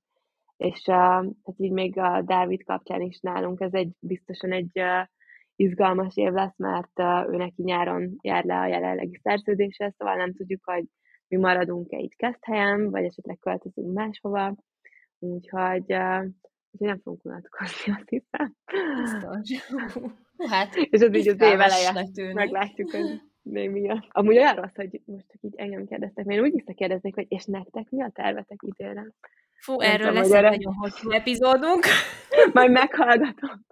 [0.58, 5.08] és uh, hát így még a Dávid kapcsán is nálunk ez egy biztosan egy uh,
[5.56, 10.34] izgalmas év lesz, mert uh, ő neki nyáron jár le a jelenlegi szerződése, szóval nem
[10.34, 10.86] tudjuk, hogy
[11.28, 14.56] mi maradunk-e itt helyen, vagy esetleg költözünk máshova,
[15.20, 16.26] úgyhogy, uh,
[16.72, 18.56] úgyhogy nem fogunk unatkozni, azt hiszem.
[19.02, 19.74] Biztos.
[20.52, 24.06] hát, és az így az év eleje, meglátjuk, hogy még mi a...
[24.10, 27.46] Amúgy olyan rossz, hogy most csak így engem kérdeztek, mert én úgy visszakérdeznék, hogy és
[27.46, 29.14] nektek mi a tervetek idénre?
[29.54, 31.86] Fú, nem erről lesz egy nagyon hosszú epizódunk.
[32.54, 33.66] Majd meghallgatom.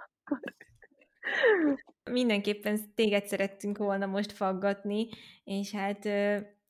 [2.12, 5.08] Mindenképpen téged szerettünk volna most faggatni,
[5.44, 6.06] és hát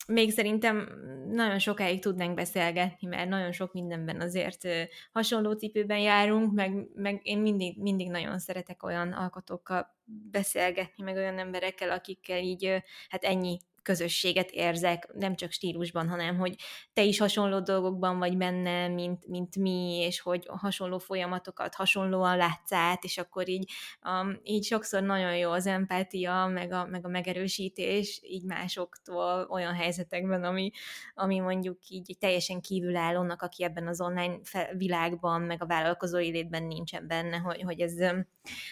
[0.08, 0.88] még szerintem
[1.28, 4.68] nagyon sokáig tudnánk beszélgetni, mert nagyon sok mindenben azért
[5.12, 9.96] hasonló cipőben járunk, meg, meg én mindig, mindig nagyon szeretek olyan alkotókkal
[10.32, 16.56] beszélgetni, meg olyan emberekkel, akikkel így hát ennyi közösséget érzek, nem csak stílusban, hanem hogy
[16.94, 22.72] te is hasonló dolgokban vagy benne, mint, mint mi, és hogy hasonló folyamatokat hasonlóan látsz
[22.72, 23.72] át, és akkor így,
[24.04, 29.74] um, így sokszor nagyon jó az empátia, meg a, meg a megerősítés így másoktól olyan
[29.74, 30.72] helyzetekben, ami,
[31.14, 34.40] ami mondjuk így teljesen kívülállónak, aki ebben az online
[34.78, 37.94] világban, meg a vállalkozó életben nincsen benne, hogy, hogy ez,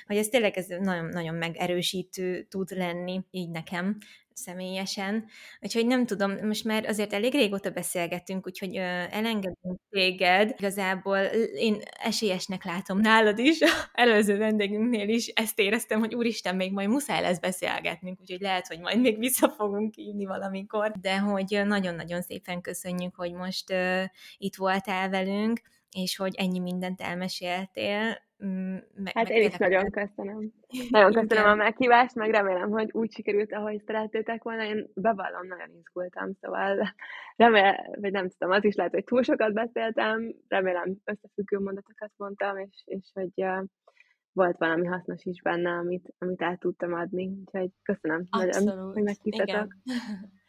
[0.06, 3.98] hogy ez tényleg ez nagyon, nagyon megerősítő tud lenni így nekem,
[4.36, 5.26] személyesen.
[5.62, 10.54] Úgyhogy nem tudom, most már azért elég régóta beszélgetünk, úgyhogy elengedünk téged.
[10.58, 11.18] Igazából
[11.56, 13.58] én esélyesnek látom nálad is,
[13.94, 18.80] előző vendégünknél is ezt éreztem, hogy úristen, még majd muszáj lesz beszélgetnünk, úgyhogy lehet, hogy
[18.80, 23.74] majd még vissza fogunk hívni valamikor, de hogy nagyon-nagyon szépen köszönjük, hogy most
[24.38, 25.62] itt voltál velünk,
[25.92, 28.22] és hogy ennyi mindent elmeséltél.
[28.46, 30.52] Mm, meg, hát én is nagyon köszönöm.
[30.90, 34.64] Nagyon köszönöm a meghívást, meg remélem, hogy úgy sikerült, ahogy szerettétek volna.
[34.64, 36.94] Én bevallom, nagyon izgultam, szóval
[37.36, 42.58] remélem, vagy nem tudom, az is lehet, hogy túl sokat beszéltem, remélem összefüggő mondatokat mondtam,
[42.58, 43.64] és, és hogy uh,
[44.34, 47.28] volt valami hasznos is benne, amit, amit el tudtam adni.
[47.46, 48.64] Úgyhogy köszönöm Abszolút.
[48.64, 49.48] nagyon, hogy meghívtatok.
[49.48, 49.68] Igen,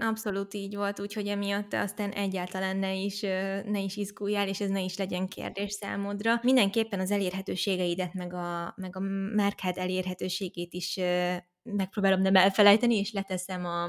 [0.00, 3.20] abszolút így volt, úgyhogy emiatt aztán egyáltalán ne is,
[3.64, 6.38] ne is izguljál, és ez ne is legyen kérdés számodra.
[6.42, 9.00] Mindenképpen az elérhetőségeidet, meg a, meg a
[9.34, 11.00] márkád elérhetőségét is
[11.64, 13.84] megpróbálom nem elfelejteni, és leteszem a,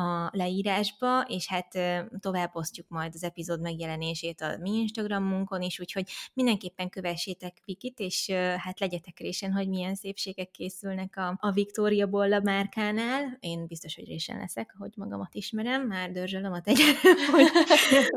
[0.00, 1.78] a leírásba, és hát
[2.20, 8.30] tovább osztjuk majd az epizód megjelenését a mi Instagramunkon is, úgyhogy mindenképpen kövessétek Vikit, és
[8.56, 13.36] hát legyetek résen, hogy milyen szépségek készülnek a, a Victoria Bolla márkánál.
[13.40, 16.96] Én biztos, hogy résen leszek, hogy magamat ismerem, már dörzsölöm a tegyet,
[17.34, 17.48] hogy,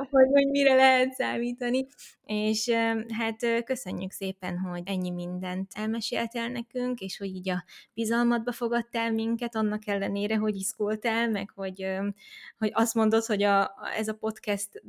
[0.10, 1.88] hogy, hogy mire lehet számítani.
[2.26, 2.70] És
[3.18, 8.52] hát köszönjük szépen, hogy ennyi mindent elmeséltél nekünk, és hogy így a bizalmadba
[8.94, 11.88] fogadtál minket, annak ellenére, hogy iszkoltál, meg hogy,
[12.58, 14.84] hogy azt mondod, hogy a, ez a podcast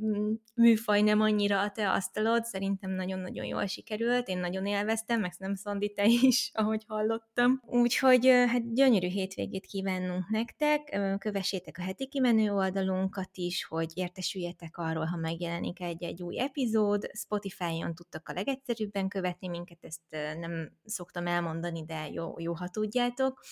[0.55, 5.55] műfaj nem annyira a te asztalod, szerintem nagyon-nagyon jól sikerült, én nagyon élveztem, meg nem
[5.55, 7.61] Szandi, te is, ahogy hallottam.
[7.65, 15.05] Úgyhogy hát gyönyörű hétvégét kívánunk nektek, kövessétek a heti kimenő oldalunkat is, hogy értesüljetek arról,
[15.05, 20.01] ha megjelenik egy-egy új epizód, Spotify-on tudtak a legegyszerűbben követni minket, ezt
[20.39, 23.43] nem szoktam elmondani, de jó, jó ha tudjátok,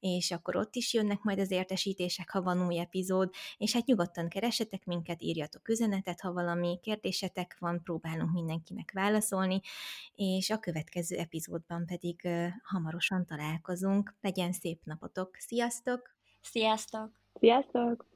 [0.00, 4.28] és akkor ott is jönnek majd az értesítések, ha van új epizód, és hát nyugodtan
[4.28, 9.60] keressetek minket, írjatok üzenetet, ha valami kérdésetek van, próbálunk mindenkinek válaszolni,
[10.14, 12.28] és a következő epizódban pedig
[12.62, 14.14] hamarosan találkozunk.
[14.20, 15.36] Legyen szép napotok!
[15.38, 16.16] Sziasztok!
[16.40, 17.10] Sziasztok!
[17.40, 18.06] Sziasztok!